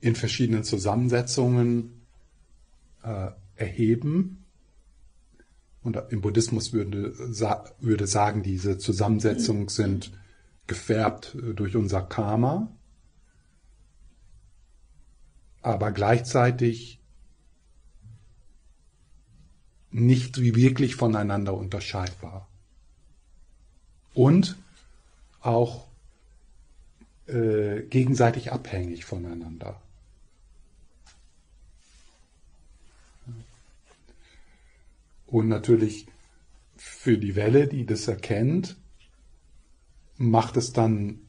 [0.00, 2.06] in verschiedenen Zusammensetzungen
[3.02, 4.44] äh, erheben.
[5.82, 10.12] Und im Buddhismus würde, sa würde sagen, diese Zusammensetzungen sind
[10.68, 12.72] gefärbt durch unser Karma,
[15.60, 17.00] aber gleichzeitig
[19.90, 22.51] nicht wie wirklich voneinander unterscheidbar
[24.14, 24.56] und
[25.40, 25.86] auch
[27.26, 29.80] äh, gegenseitig abhängig voneinander.
[35.26, 36.06] Und natürlich
[36.76, 38.76] für die Welle, die das erkennt,
[40.16, 41.20] macht es dann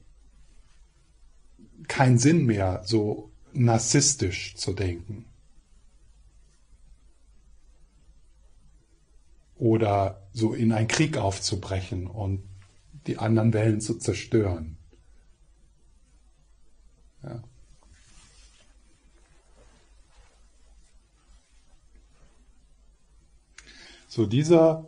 [1.88, 5.26] keinen Sinn mehr, so narzisstisch zu denken.
[9.56, 12.44] Oder so in einen Krieg aufzubrechen und
[13.08, 14.78] die anderen Wellen zu zerstören.
[17.24, 17.44] Ja.
[24.08, 24.88] So dieser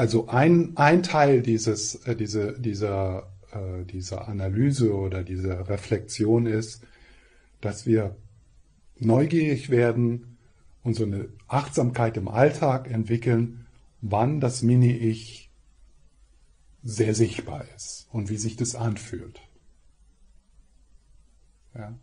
[0.00, 6.82] also ein, ein Teil dieses, äh, diese, dieser, äh, dieser Analyse oder dieser Reflexion ist,
[7.60, 8.16] dass wir
[8.98, 10.38] neugierig werden
[10.82, 13.66] und so eine Achtsamkeit im Alltag entwickeln,
[14.00, 15.50] wann das Mini-Ich
[16.82, 19.40] sehr sichtbar ist und wie sich das anfühlt.
[21.74, 21.94] Ja?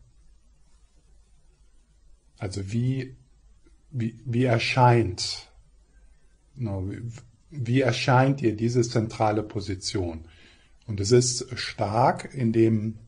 [2.38, 3.16] Also wie,
[3.90, 5.50] wie, wie erscheint,
[7.50, 10.26] wie erscheint dir diese zentrale Position?
[10.86, 13.00] Und es ist stark in dem,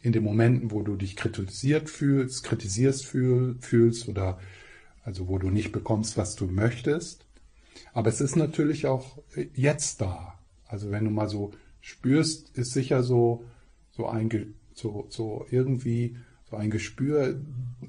[0.00, 4.40] in den Momenten, wo du dich kritisiert fühlst, kritisierst fühl, fühlst oder
[5.04, 7.26] also wo du nicht bekommst, was du möchtest.
[7.92, 9.18] Aber es ist natürlich auch
[9.54, 10.38] jetzt da.
[10.66, 13.44] Also wenn du mal so spürst, ist sicher so,
[13.90, 16.16] so ein, so, so irgendwie
[16.48, 17.40] so ein Gespür,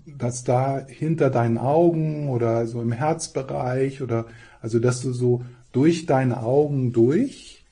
[0.06, 4.26] dass da hinter deinen Augen oder so im Herzbereich oder,
[4.62, 7.66] also dass du so durch deine Augen durch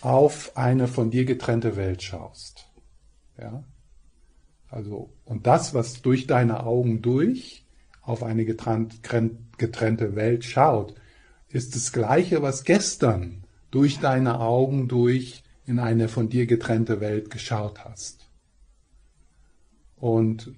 [0.00, 2.68] auf eine von dir getrennte Welt schaust.
[3.38, 3.64] Ja?
[4.68, 7.65] Also, und das, was durch deine Augen durch
[8.06, 10.94] auf eine getrennte Welt schaut,
[11.48, 17.30] ist das Gleiche, was gestern durch deine Augen durch in eine von dir getrennte Welt
[17.30, 18.28] geschaut hast.
[19.96, 20.54] Und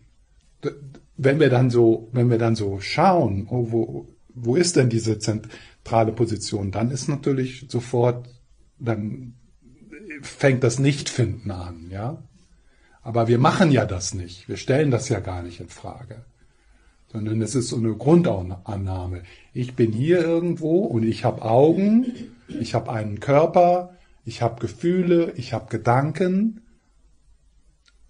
[1.17, 5.19] wenn wir dann so, wenn wir dann so schauen, oh, wo, wo ist denn diese
[5.19, 8.29] zentrale Position, dann ist natürlich sofort,
[8.79, 9.35] dann
[10.21, 12.23] fängt das Nichtfinden an, ja.
[13.01, 14.49] Aber wir machen ja das nicht.
[14.49, 16.27] Wir stellen das ja gar nicht in Frage
[17.11, 19.23] sondern es ist so eine Grundannahme.
[19.53, 22.07] Ich bin hier irgendwo und ich habe Augen,
[22.49, 26.61] ich habe einen Körper, ich habe Gefühle, ich habe Gedanken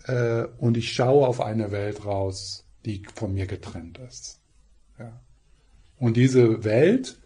[0.05, 4.41] äh, und ich schaue auf eine Welt raus, die von mir getrennt ist.
[4.99, 5.21] Ja.
[5.99, 7.21] Und diese Welt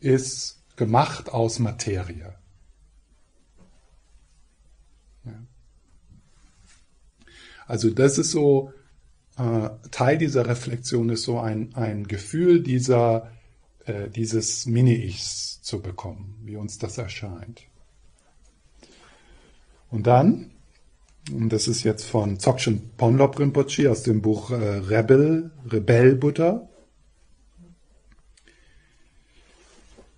[0.00, 2.34] ist gemacht aus Materie.
[5.24, 5.42] Ja.
[7.66, 8.72] Also das ist so
[9.38, 13.30] äh, Teil dieser Reflexion ist so ein, ein Gefühl dieser,
[13.86, 17.62] äh, dieses Mini-Ichs zu bekommen, wie uns das erscheint.
[19.90, 20.50] Und dann,
[21.30, 26.68] und das ist jetzt von Dzogchen Ponlop Rinpoche aus dem Buch äh, Rebel, Rebell Buddha.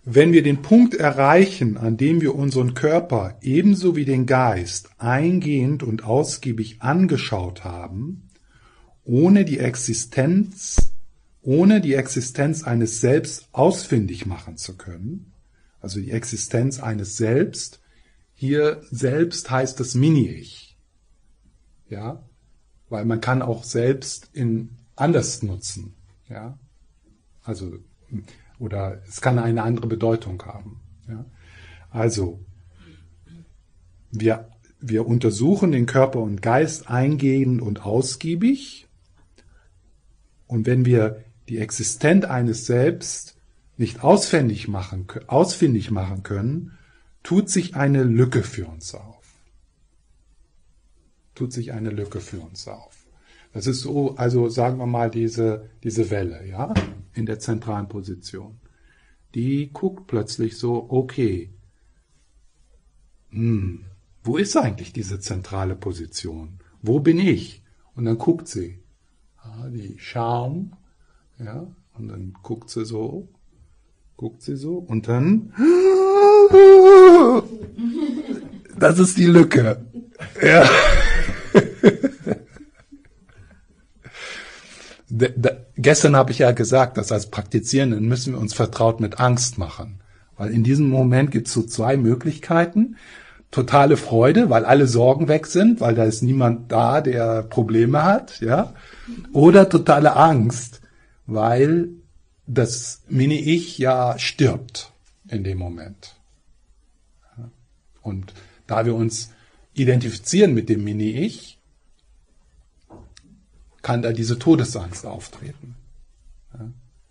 [0.05, 5.83] Wenn wir den Punkt erreichen, an dem wir unseren Körper ebenso wie den Geist eingehend
[5.83, 8.30] und ausgiebig angeschaut haben,
[9.05, 10.93] ohne die Existenz,
[11.43, 15.33] ohne die Existenz eines Selbst ausfindig machen zu können,
[15.81, 17.81] also die Existenz eines Selbst,
[18.35, 20.77] hier selbst heißt das Mini-Ich.
[21.89, 22.23] Ja,
[22.89, 25.95] weil man kann auch selbst in anders nutzen.
[26.29, 26.59] Ja,
[27.43, 27.79] also,
[28.59, 30.81] oder es kann eine andere Bedeutung haben.
[31.09, 31.25] Ja,
[31.91, 32.41] also,
[34.11, 34.49] wir,
[34.81, 38.89] wir untersuchen den Körper und Geist eingehend und ausgiebig
[40.51, 43.37] und wenn wir die Existenz eines Selbst
[43.77, 46.77] nicht ausfindig machen, ausfindig machen können,
[47.23, 49.25] tut sich eine Lücke für uns auf.
[51.37, 53.07] Tut sich eine Lücke für uns auf.
[53.53, 56.75] Das ist so, also sagen wir mal diese, diese Welle, ja,
[57.15, 58.59] in der zentralen Position.
[59.37, 61.51] Die guckt plötzlich so, okay,
[63.29, 63.85] hm,
[64.25, 66.59] wo ist eigentlich diese zentrale Position?
[66.83, 67.63] Wo bin ich?
[67.95, 68.81] Und dann guckt sie
[69.69, 70.73] die Charme,
[71.39, 73.29] ja, und dann guckt sie so,
[74.17, 75.53] guckt sie so und dann,
[78.79, 79.85] das ist die Lücke.
[80.43, 80.69] Ja.
[85.13, 89.19] De, de, gestern habe ich ja gesagt, dass als Praktizierenden müssen wir uns vertraut mit
[89.19, 90.01] Angst machen.
[90.37, 92.97] Weil in diesem Moment gibt es so zwei Möglichkeiten.
[93.51, 98.41] Totale Freude, weil alle Sorgen weg sind, weil da ist niemand da, der Probleme hat,
[98.41, 98.75] ja.
[99.33, 100.81] Oder totale Angst,
[101.27, 101.89] weil
[102.47, 104.93] das Mini-Ich ja stirbt
[105.29, 106.17] in dem Moment.
[108.03, 108.33] Und
[108.67, 109.31] da wir uns
[109.75, 111.59] identifizieren mit dem Mini-Ich,
[113.83, 115.75] kann da diese Todesangst auftreten.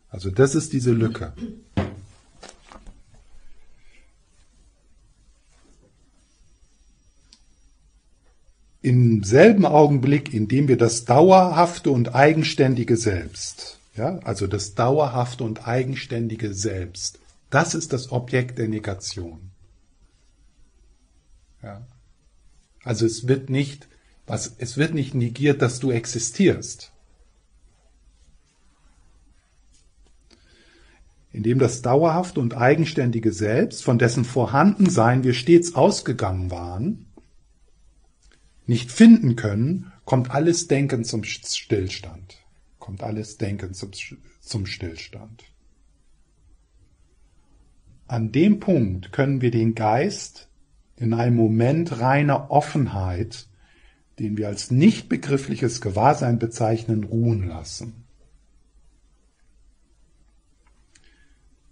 [0.09, 1.33] Also das ist diese Lücke.
[9.19, 15.43] Im selben Augenblick, in dem wir das dauerhafte und eigenständige Selbst, ja, also das dauerhafte
[15.43, 19.51] und eigenständige Selbst, das ist das Objekt der Negation.
[21.61, 21.85] Ja.
[22.85, 23.89] Also es wird nicht,
[24.25, 26.93] was, es wird nicht negiert, dass du existierst.
[31.33, 37.08] Indem das dauerhafte und eigenständige Selbst, von dessen Vorhandensein wir stets ausgegangen waren,
[38.69, 42.37] nicht finden können, kommt alles Denken zum Stillstand.
[42.77, 43.91] Kommt alles Denken zum,
[44.39, 45.43] zum Stillstand.
[48.07, 50.49] An dem Punkt können wir den Geist
[50.95, 53.47] in einem Moment reiner Offenheit,
[54.19, 58.05] den wir als nicht begriffliches Gewahrsein bezeichnen, ruhen lassen.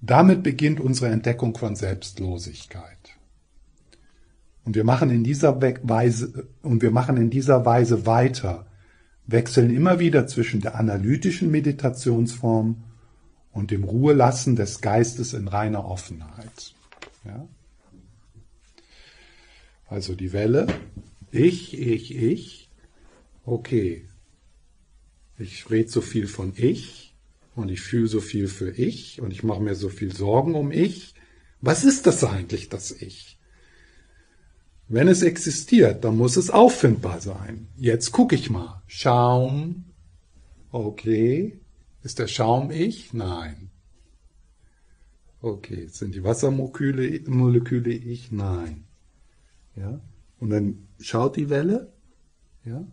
[0.01, 2.96] Damit beginnt unsere Entdeckung von Selbstlosigkeit.
[4.67, 8.65] Und wir machen in dieser Weise, und wir machen in dieser Weise weiter,
[9.25, 12.83] wechseln immer wieder zwischen der analytischen Meditationsform
[13.53, 16.75] und dem Ruhelassen des Geistes in reiner Offenheit.
[17.23, 17.47] Ja?
[19.87, 20.67] Also die Welle,
[21.31, 22.69] ich, ich, ich,
[23.45, 24.03] okay.
[25.37, 27.15] Ich rede so viel von ich
[27.55, 30.73] und ich fühle so viel für ich und ich mache mir so viel Sorgen um
[30.73, 31.13] ich.
[31.61, 33.36] Was ist das eigentlich, das Ich?
[34.89, 37.67] Wenn es existiert, dann muss es auffindbar sein.
[37.77, 38.81] Jetzt gucke ich mal.
[38.87, 39.85] Schaum.
[40.71, 41.59] Okay.
[42.03, 43.13] Ist der Schaum ich?
[43.13, 43.69] Nein.
[45.41, 45.87] Okay.
[45.87, 48.31] Sind die Wassermoleküle Moleküle ich?
[48.31, 48.85] Nein.
[49.75, 49.99] Ja.
[50.39, 51.91] Und dann schaut die Welle.
[52.63, 52.85] Ja.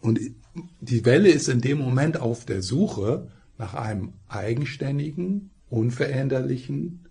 [0.00, 0.20] Und
[0.80, 7.07] die Welle ist in dem Moment auf der Suche nach einem eigenständigen, unveränderlichen,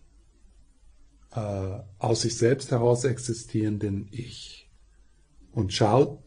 [1.34, 4.69] äh, aus sich selbst heraus existierenden Ich.
[5.51, 6.19] Und schaut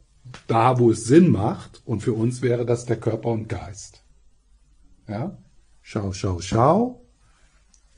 [0.46, 4.02] da, wo es Sinn macht, und für uns wäre das der Körper und Geist.
[5.08, 5.38] Ja?
[5.82, 7.04] Schau, schau, schau.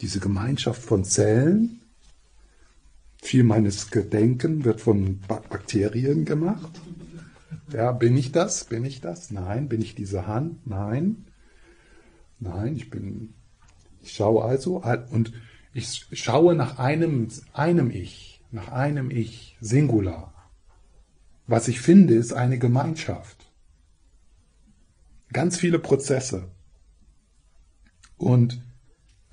[0.00, 1.80] Diese Gemeinschaft von Zellen.
[3.22, 6.80] Viel meines Gedenken wird von Bakterien gemacht.
[7.72, 8.64] Ja, bin ich das?
[8.64, 9.30] Bin ich das?
[9.30, 9.68] Nein.
[9.68, 10.66] Bin ich diese Hand?
[10.66, 11.26] Nein.
[12.40, 13.34] Nein, ich bin,
[14.00, 15.32] ich schaue also und
[15.72, 20.50] ich schaue nach einem, einem Ich, nach einem Ich, Singular.
[21.46, 23.50] Was ich finde, ist eine Gemeinschaft.
[25.32, 26.50] Ganz viele Prozesse.
[28.16, 28.62] Und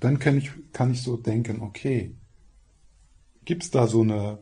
[0.00, 2.16] dann kann ich, kann ich so denken, okay,
[3.44, 4.38] gibt es da so eine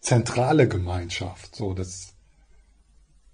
[0.00, 2.14] zentrale Gemeinschaft, so das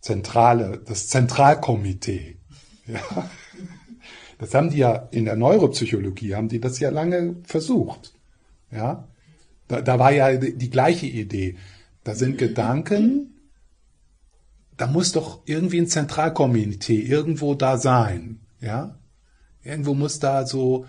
[0.01, 2.38] zentrale, das Zentralkomitee.
[2.86, 3.30] Ja.
[4.45, 8.12] Das haben die ja in der Neuropsychologie, haben die das ja lange versucht.
[8.70, 9.09] Ja,
[9.68, 11.57] da, da war ja die, die gleiche Idee.
[12.03, 13.40] Da sind Gedanken,
[14.76, 18.40] da muss doch irgendwie ein Zentralkomitee irgendwo da sein.
[18.61, 18.99] Ja,
[19.62, 20.84] irgendwo muss da so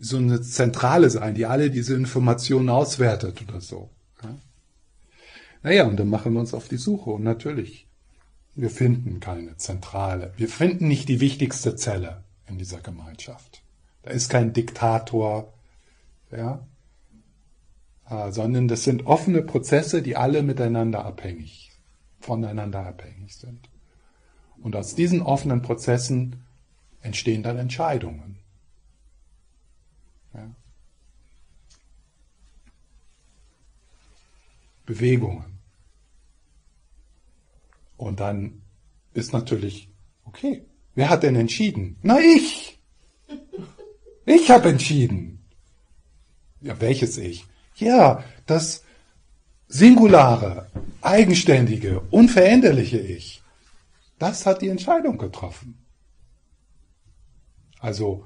[0.00, 3.90] so eine Zentrale sein, die alle diese Informationen auswertet oder so.
[4.20, 4.36] Ja?
[5.62, 7.86] Naja, und dann machen wir uns auf die Suche und natürlich,
[8.56, 10.32] wir finden keine Zentrale.
[10.36, 13.62] Wir finden nicht die wichtigste Zelle in dieser Gemeinschaft.
[14.02, 15.52] Da ist kein Diktator,
[16.30, 16.66] ja,
[18.08, 21.72] äh, sondern das sind offene Prozesse, die alle miteinander abhängig,
[22.20, 23.68] voneinander abhängig sind.
[24.62, 26.42] Und aus diesen offenen Prozessen
[27.00, 28.38] entstehen dann Entscheidungen.
[30.32, 30.50] Ja.
[34.86, 35.58] Bewegungen.
[37.96, 38.62] Und dann
[39.14, 39.88] ist natürlich,
[40.24, 40.64] okay,
[40.94, 41.96] Wer hat denn entschieden?
[42.02, 42.78] Na ich.
[44.26, 45.44] Ich habe entschieden.
[46.60, 47.44] Ja, welches Ich?
[47.76, 48.84] Ja, das
[49.68, 50.70] singulare,
[51.02, 53.42] eigenständige, unveränderliche Ich.
[54.18, 55.78] Das hat die Entscheidung getroffen.
[57.80, 58.24] Also,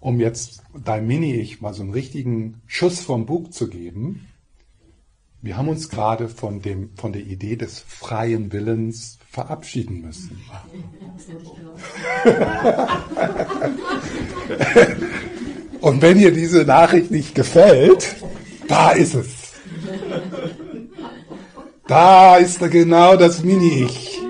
[0.00, 4.28] um jetzt dein Mini-Ich mal so einen richtigen Schuss vom Bug zu geben,
[5.40, 10.40] wir haben uns gerade von, dem, von der Idee des freien Willens verabschieden müssen.
[15.80, 18.16] Und wenn ihr diese Nachricht nicht gefällt,
[18.66, 19.28] da ist es.
[21.86, 24.20] Da ist da genau das Mini-Ich.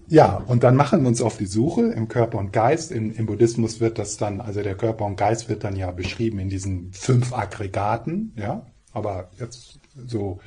[0.09, 2.91] Ja, und dann machen wir uns auf die Suche im Körper und Geist.
[2.91, 6.39] Im, Im, Buddhismus wird das dann, also der Körper und Geist wird dann ja beschrieben
[6.39, 8.65] in diesen fünf Aggregaten, ja.
[8.93, 10.39] Aber jetzt so,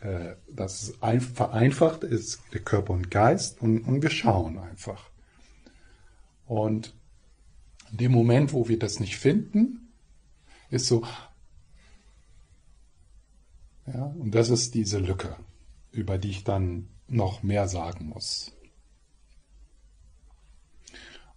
[0.00, 5.10] äh, das ein, vereinfacht ist der Körper und Geist und, und wir schauen einfach.
[6.46, 6.94] Und
[7.92, 9.92] in dem Moment, wo wir das nicht finden,
[10.70, 11.02] ist so,
[13.86, 15.36] ja, und das ist diese Lücke,
[15.92, 18.55] über die ich dann noch mehr sagen muss.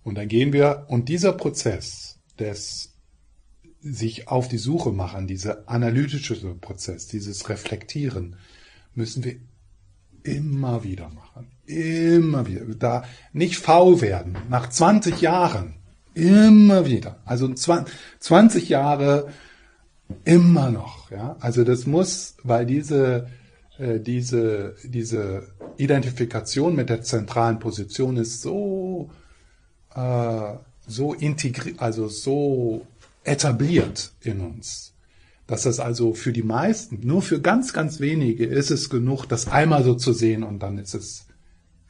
[0.04, 2.94] Und dann gehen wir, und dieser Prozess des
[3.82, 8.36] sich auf die Suche machen, dieser analytische Prozess, dieses Reflektieren,
[8.94, 9.36] müssen wir
[10.24, 11.48] immer wieder machen.
[11.66, 12.66] Immer wieder.
[12.76, 14.38] Da nicht faul werden.
[14.50, 15.76] Nach 20 Jahren.
[16.14, 17.20] Immer wieder.
[17.26, 19.30] Also 20 Jahre
[20.26, 21.12] immer noch.
[21.12, 21.38] Ja?
[21.40, 23.28] Also das muss, weil diese,
[23.78, 25.48] äh, diese, diese
[25.78, 29.12] Identifikation mit der zentralen Position ist so
[30.00, 32.86] äh, so integriert, also so
[33.24, 34.94] etabliert in uns,
[35.46, 39.48] dass das also für die meisten, nur für ganz, ganz wenige ist es genug, das
[39.48, 41.26] einmal so zu sehen und dann ist es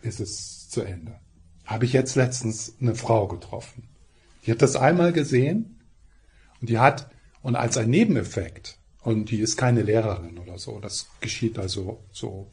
[0.01, 1.20] ist es zu Ende.
[1.66, 3.84] Habe ich jetzt letztens eine Frau getroffen.
[4.45, 5.82] Die hat das einmal gesehen
[6.62, 11.07] und die hat, und als ein Nebeneffekt, und die ist keine Lehrerin oder so, das
[11.22, 12.51] geschieht also so,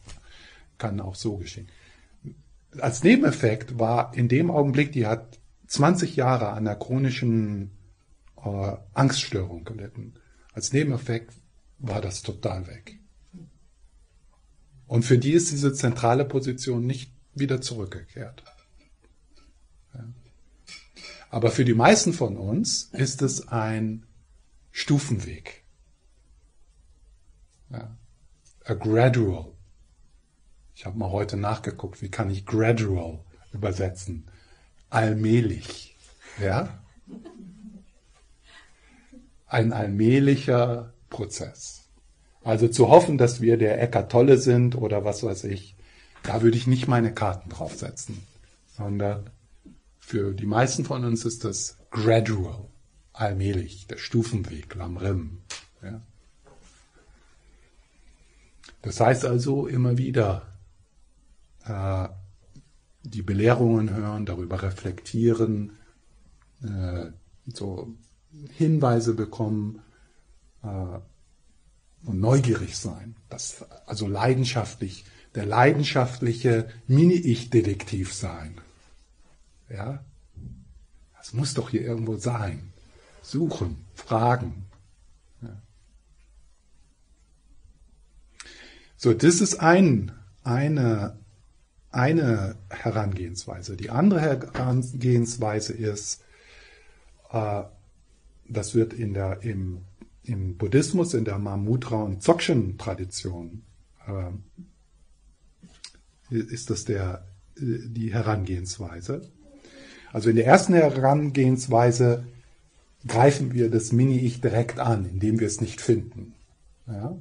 [0.79, 1.69] kann auch so geschehen.
[2.79, 7.71] Als Nebeneffekt war in dem Augenblick, die hat 20 Jahre an einer chronischen
[8.37, 10.15] äh, Angststörung gelitten.
[10.53, 11.35] Als Nebeneffekt
[11.79, 12.99] war das total weg.
[14.87, 18.45] Und für die ist diese zentrale Position nicht wieder zurückgekehrt.
[19.95, 20.05] Ja.
[21.29, 24.07] Aber für die meisten von uns ist es ein
[24.71, 25.65] Stufenweg.
[27.71, 27.97] Ja.
[28.65, 29.53] A gradual.
[30.75, 34.31] Ich habe mal heute nachgeguckt, wie kann ich gradual übersetzen?
[34.97, 35.95] Allmählich.
[36.41, 36.83] Ja?
[39.47, 41.83] Ein allmählicher Prozess.
[42.43, 45.77] Also zu hoffen, dass wir der Eckart Tolle sind oder was weiß ich,
[46.23, 48.27] da würde ich nicht meine Karten draufsetzen,
[48.75, 49.29] sondern
[50.01, 52.65] für die meisten von uns ist das gradual,
[53.13, 55.43] allmählich, der Stufenweg, Lamrim.
[55.83, 56.01] Ja.
[58.81, 60.47] Das heißt also immer wieder
[61.67, 62.09] äh,
[63.09, 65.73] die Belehrungen hören, darüber reflektieren,
[66.63, 67.07] äh,
[67.47, 67.95] so
[68.57, 69.81] Hinweise bekommen,
[70.63, 70.99] äh,
[72.07, 73.17] und neugierig sein.
[73.29, 75.05] Das, also leidenschaftlich,
[75.35, 78.61] der leidenschaftliche Mini-Ich-Detektiv sein.
[79.69, 80.05] Ja?
[81.19, 82.73] Das muss doch hier irgendwo sein.
[83.23, 84.67] Suchen, fragen.
[85.43, 85.61] Ja.
[88.97, 90.13] So, das ist ein,
[90.45, 91.19] eine,
[91.97, 93.77] eine Herangehensweise.
[93.77, 96.23] Die andere Herangehensweise ist,
[97.33, 97.63] äh,
[98.49, 99.81] das wird in der, im
[100.27, 103.63] im Buddhismus, in der Mahamudra- und Dzogchen-Tradition
[104.07, 104.31] äh,
[106.35, 107.25] ist das der,
[107.57, 109.31] die Herangehensweise.
[110.13, 112.27] Also in der ersten Herangehensweise
[113.07, 116.35] greifen wir das Mini-Ich direkt an, indem wir es nicht finden.
[116.89, 117.17] Ja?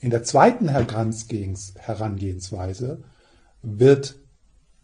[0.00, 3.04] In der zweiten Herangehensweise
[3.64, 4.16] wird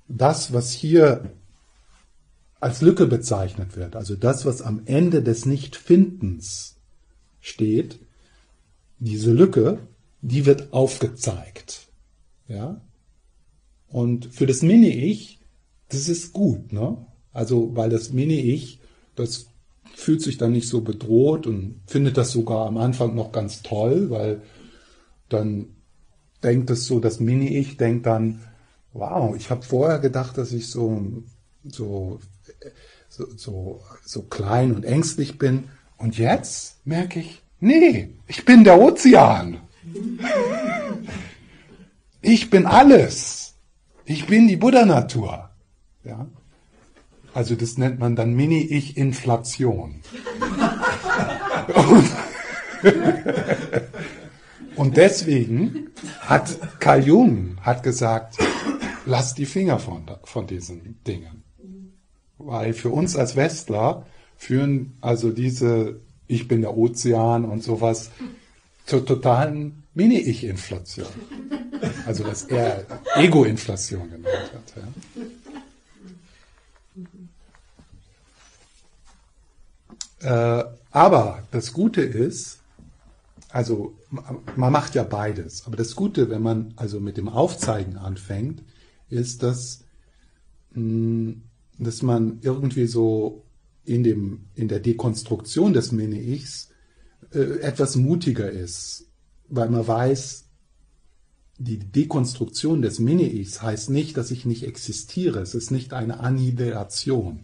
[0.08, 1.30] das, was hier
[2.60, 6.76] als Lücke bezeichnet wird, also das, was am Ende des Nichtfindens
[7.40, 7.98] steht,
[8.98, 9.78] diese Lücke,
[10.20, 11.88] die wird aufgezeigt.
[12.48, 12.82] Ja?
[13.88, 15.38] Und für das Mini-Ich,
[15.88, 16.98] das ist gut, ne?
[17.32, 18.80] Also, weil das Mini-Ich,
[19.16, 19.46] das
[19.94, 24.10] fühlt sich dann nicht so bedroht und findet das sogar am Anfang noch ganz toll,
[24.10, 24.42] weil
[25.28, 25.68] dann
[26.42, 28.40] denkt es so, das Mini-Ich denkt dann,
[28.93, 31.22] wow, ich habe vorher gedacht, dass ich so,
[31.64, 32.20] so,
[33.09, 35.68] so, so, so klein und ängstlich bin.
[35.97, 39.59] Und jetzt merke ich, nee, ich bin der Ozean.
[42.22, 43.55] Ich bin alles.
[44.05, 45.49] Ich bin die Buddha-Natur.
[46.05, 46.26] Ja?
[47.32, 50.01] Also das nennt man dann Mini-Ich-Inflation.
[51.74, 52.11] Und,
[54.76, 58.36] und deswegen hat Carl Jung hat gesagt,
[59.07, 61.42] lass die Finger von, von diesen Dingen.
[62.38, 68.11] Weil für uns als Westler führen also diese Ich bin der Ozean und sowas
[68.86, 71.07] zur totalen Mini-Ich-Inflation.
[72.07, 72.86] Also was er
[73.16, 74.74] Ego-Inflation genannt hat.
[74.76, 74.82] Ja.
[80.61, 82.59] Äh, aber das Gute ist,
[83.51, 83.94] also
[84.57, 88.62] man macht ja beides, aber das Gute, wenn man also mit dem Aufzeigen anfängt,
[89.11, 89.84] ist, dass,
[90.72, 91.34] mh,
[91.78, 93.44] dass man irgendwie so
[93.84, 96.70] in, dem, in der Dekonstruktion des Mini-Ichs
[97.32, 99.06] äh, etwas mutiger ist,
[99.48, 100.44] weil man weiß,
[101.58, 105.40] die Dekonstruktion des Mini-Ichs heißt nicht, dass ich nicht existiere.
[105.40, 107.40] Es ist nicht eine Annihilation.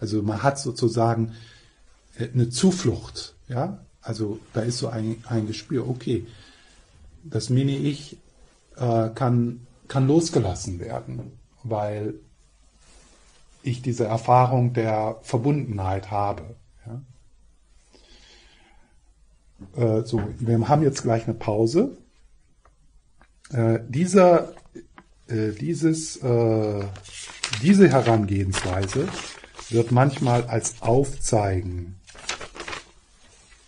[0.00, 1.32] Also man hat sozusagen
[2.18, 3.34] äh, eine Zuflucht.
[3.48, 3.84] Ja?
[4.00, 6.26] Also da ist so ein, ein Gespür, okay,
[7.24, 8.18] das Mini-Ich
[8.76, 12.14] äh, kann, kann losgelassen werden, weil
[13.62, 16.56] ich diese Erfahrung der Verbundenheit habe.
[16.86, 17.02] Ja?
[19.98, 21.96] Äh, so, wir haben jetzt gleich eine Pause.
[23.50, 24.52] Äh, dieser,
[25.28, 26.84] äh, dieses, äh,
[27.62, 29.08] diese Herangehensweise
[29.70, 31.96] wird manchmal als Aufzeigen,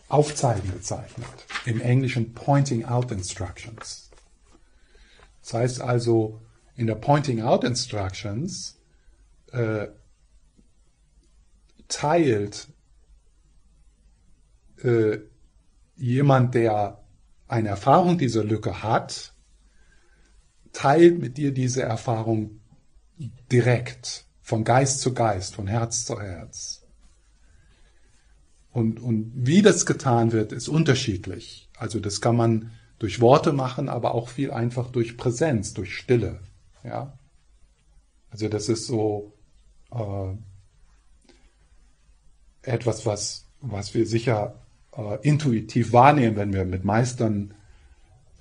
[0.09, 1.27] Aufzeigen bezeichnet.
[1.65, 4.08] Im Englischen Pointing Out Instructions.
[5.49, 6.43] Das heißt also,
[6.77, 8.79] in der Pointing Out Instructions
[9.51, 9.87] äh,
[11.89, 12.69] teilt
[14.83, 15.21] äh,
[15.97, 17.03] jemand, der
[17.47, 19.33] eine Erfahrung dieser Lücke hat,
[20.75, 22.61] teilt mit dir diese Erfahrung
[23.51, 26.87] direkt, von Geist zu Geist, von Herz zu Herz.
[28.71, 31.71] Und, und wie das getan wird, ist unterschiedlich.
[31.79, 36.41] Also das kann man durch Worte machen, aber auch viel einfach durch Präsenz, durch Stille.
[36.85, 37.19] Ja?
[38.31, 39.33] Also das ist so
[39.91, 40.35] äh,
[42.63, 44.61] etwas, was, was wir sicher
[44.97, 47.55] äh, intuitiv wahrnehmen, wenn wir mit Meistern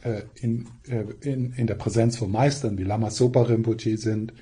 [0.01, 4.33] äh, in, äh, in, in der Präsenz von Meistern wie Lama Sopa Rinpoche sind.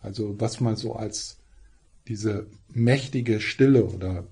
[0.00, 1.38] Also was man so als
[2.08, 4.26] diese mächtige Stille oder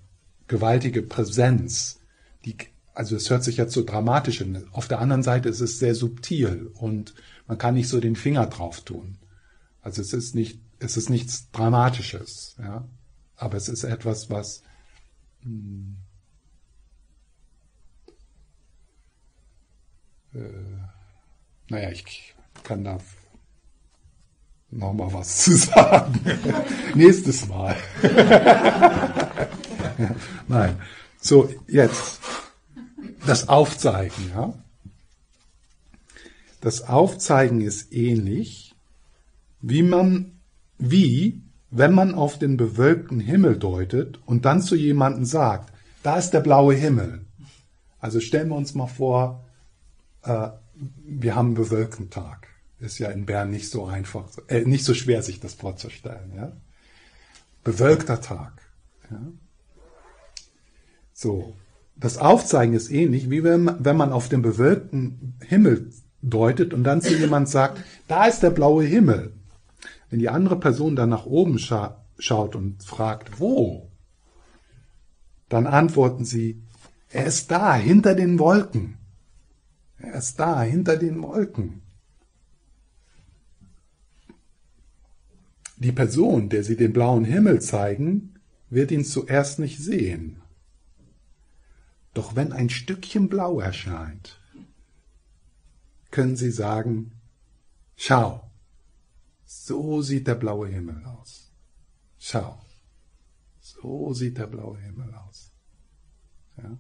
[0.49, 2.01] gewaltige Präsenz,
[2.45, 2.57] die,
[2.99, 4.69] also es hört sich jetzt so dramatisch an.
[4.73, 7.15] Auf der anderen Seite ist es sehr subtil und
[7.47, 9.19] man kann nicht so den Finger drauf tun.
[9.83, 12.89] Also es ist nicht, es ist nichts Dramatisches, ja.
[13.37, 14.65] Aber es ist etwas, was
[15.43, 15.99] hm,
[20.35, 20.41] äh,
[21.69, 22.35] naja, ich
[22.65, 22.99] kann da
[24.73, 26.21] noch mal was zu sagen.
[26.97, 27.77] Nächstes Mal.
[30.49, 30.83] Nein.
[31.21, 32.21] So, jetzt
[33.27, 34.55] das Aufzeigen, ja.
[36.61, 38.75] Das Aufzeigen ist ähnlich,
[39.61, 40.39] wie man,
[40.79, 46.31] wie, wenn man auf den bewölkten Himmel deutet und dann zu jemandem sagt, da ist
[46.31, 47.25] der blaue Himmel.
[48.01, 49.45] Also stellen wir uns mal vor,
[50.23, 50.49] äh,
[51.05, 52.49] wir haben einen bewölkten Tag.
[52.81, 56.33] Ist ja in Bern nicht so einfach, äh, nicht so schwer, sich das vorzustellen.
[56.37, 56.53] Ja?
[57.65, 58.53] Bewölkter Tag.
[59.11, 59.21] Ja?
[61.13, 61.57] So,
[62.01, 65.91] das Aufzeigen ist ähnlich, wie wenn, wenn man auf den bewölkten Himmel
[66.23, 69.33] deutet und dann zu jemand sagt, da ist der blaue Himmel.
[70.11, 73.91] Wenn die andere Person dann nach oben scha schaut und fragt, wo?
[75.49, 76.63] Dann antworten sie,
[77.11, 78.99] er ist da, hinter den Wolken.
[79.99, 81.83] Er ist da, hinter den Wolken.
[85.77, 88.35] Die Person, der sie den blauen Himmel zeigen,
[88.69, 90.43] wird ihn zuerst nicht sehen.
[92.19, 94.41] Doch wenn ein Stückchen Blau erscheint,
[96.11, 97.13] können Sie sagen,
[97.95, 98.51] schau,
[99.45, 101.53] so sieht der blaue Himmel aus.
[102.19, 102.61] Schau,
[103.61, 105.53] so sieht der blaue Himmel aus.
[106.57, 106.77] Ja?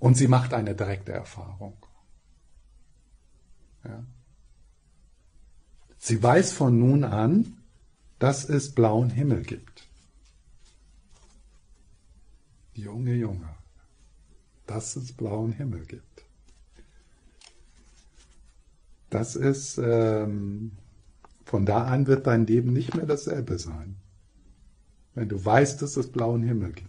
[0.00, 1.76] Und sie macht eine direkte Erfahrung.
[3.84, 4.02] Ja?
[5.96, 7.62] Sie weiß von nun an,
[8.18, 9.77] dass es blauen Himmel gibt.
[12.78, 13.48] Junge, Junge,
[14.66, 16.24] dass es blauen Himmel gibt.
[19.10, 20.72] Das ist, ähm,
[21.44, 23.96] von da an wird dein Leben nicht mehr dasselbe sein.
[25.14, 26.87] Wenn du weißt, dass es blauen Himmel gibt.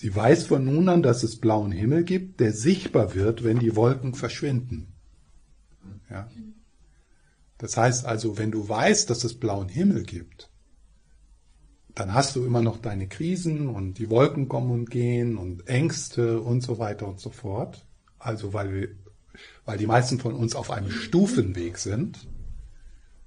[0.00, 3.76] Sie weiß von nun an, dass es blauen Himmel gibt, der sichtbar wird, wenn die
[3.76, 4.94] Wolken verschwinden.
[6.08, 6.26] Ja?
[7.58, 10.48] Das heißt also, wenn du weißt, dass es blauen Himmel gibt,
[11.94, 16.40] dann hast du immer noch deine Krisen und die Wolken kommen und gehen und Ängste
[16.40, 17.84] und so weiter und so fort.
[18.18, 18.88] Also weil, wir,
[19.66, 22.26] weil die meisten von uns auf einem Stufenweg sind.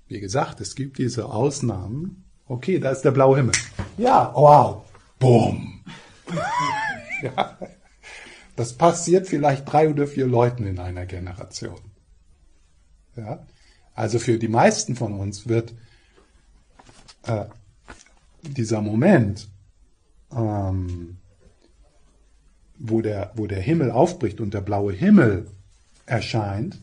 [0.08, 2.24] Wie gesagt, es gibt diese Ausnahmen.
[2.48, 3.54] Okay, da ist der blaue Himmel.
[4.00, 4.84] Ja, wow,
[5.20, 5.73] boom.
[7.22, 7.58] ja.
[8.56, 11.80] Das passiert vielleicht drei oder vier Leuten in einer Generation.
[13.16, 13.46] Ja.
[13.96, 15.74] Also für die meisten von uns wird
[17.24, 17.46] äh,
[18.42, 19.50] dieser Moment,
[20.32, 21.18] ähm,
[22.78, 25.48] wo, der, wo der Himmel aufbricht und der blaue Himmel
[26.06, 26.80] erscheint,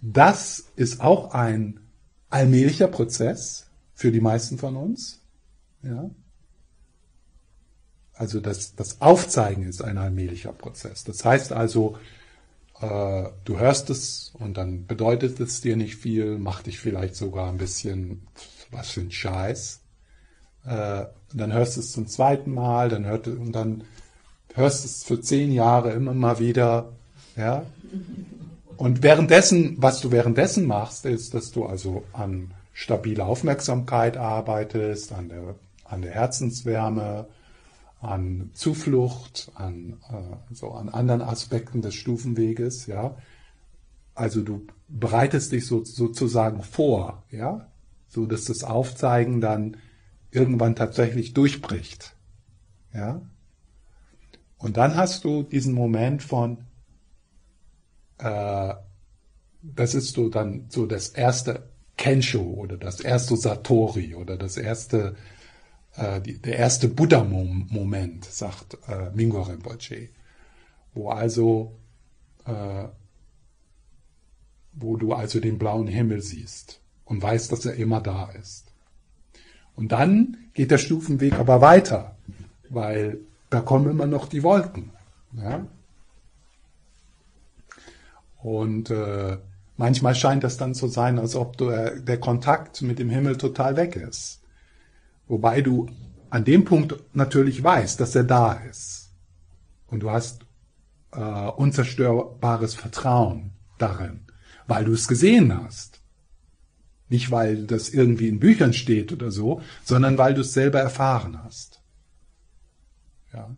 [0.00, 1.80] das ist auch ein
[2.28, 5.22] allmählicher Prozess für die meisten von uns.
[5.82, 6.10] Ja.
[8.16, 11.04] Also das, das Aufzeigen ist ein allmählicher Prozess.
[11.04, 11.98] Das heißt also,
[12.80, 17.48] äh, du hörst es und dann bedeutet es dir nicht viel, macht dich vielleicht sogar
[17.48, 18.26] ein bisschen,
[18.70, 19.80] was für ein Scheiß.
[20.64, 23.84] Äh, dann hörst du es zum zweiten Mal, dann hört, und dann
[24.54, 26.92] hörst du es für zehn Jahre immer mal wieder,
[27.36, 27.66] ja.
[28.76, 35.28] Und währenddessen, was du währenddessen machst, ist, dass du also an stabiler Aufmerksamkeit arbeitest, an
[35.28, 35.54] der,
[35.84, 37.26] an der Herzenswärme,
[38.04, 43.16] an Zuflucht, an, äh, so an anderen Aspekten des Stufenweges, ja.
[44.14, 47.68] Also du bereitest dich so, sozusagen vor, ja,
[48.08, 49.76] so dass das Aufzeigen dann
[50.30, 52.16] irgendwann tatsächlich durchbricht,
[52.92, 53.22] ja.
[54.58, 56.58] Und dann hast du diesen Moment von,
[58.18, 58.74] äh,
[59.62, 65.16] das ist so dann so das erste Kensho oder das erste Satori oder das erste,
[65.96, 70.08] äh, die, der erste Buddha-Moment, sagt äh, Mingo Rinpoche,
[70.94, 71.76] wo also,
[72.46, 72.88] äh,
[74.72, 78.72] wo du also den blauen Himmel siehst und weißt, dass er immer da ist.
[79.76, 82.16] Und dann geht der Stufenweg aber weiter,
[82.68, 83.18] weil
[83.50, 84.90] da kommen immer noch die Wolken.
[85.36, 85.66] Ja?
[88.42, 89.38] Und äh,
[89.76, 93.36] manchmal scheint das dann zu sein, als ob du, äh, der Kontakt mit dem Himmel
[93.36, 94.40] total weg ist.
[95.26, 95.88] Wobei du
[96.30, 99.12] an dem Punkt natürlich weißt, dass er da ist.
[99.86, 100.44] Und du hast
[101.12, 104.26] äh, unzerstörbares Vertrauen darin,
[104.66, 106.00] weil du es gesehen hast.
[107.08, 111.42] Nicht, weil das irgendwie in Büchern steht oder so, sondern weil du es selber erfahren
[111.44, 111.82] hast.
[113.32, 113.54] Ja.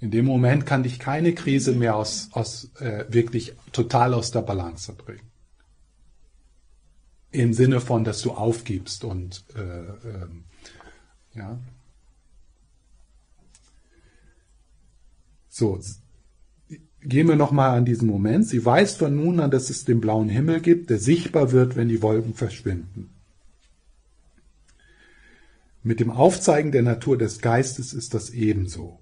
[0.00, 4.40] In dem Moment kann dich keine Krise mehr aus, aus äh, wirklich total aus der
[4.40, 5.30] Balance bringen.
[7.30, 10.26] Im Sinne von, dass du aufgibst und äh, äh,
[11.34, 11.58] ja.
[15.48, 15.80] So,
[17.02, 18.46] gehen wir nochmal an diesen Moment.
[18.46, 21.88] Sie weiß von nun an, dass es den blauen Himmel gibt, der sichtbar wird, wenn
[21.88, 23.10] die Wolken verschwinden.
[25.82, 29.00] Mit dem Aufzeigen der Natur des Geistes ist das ebenso.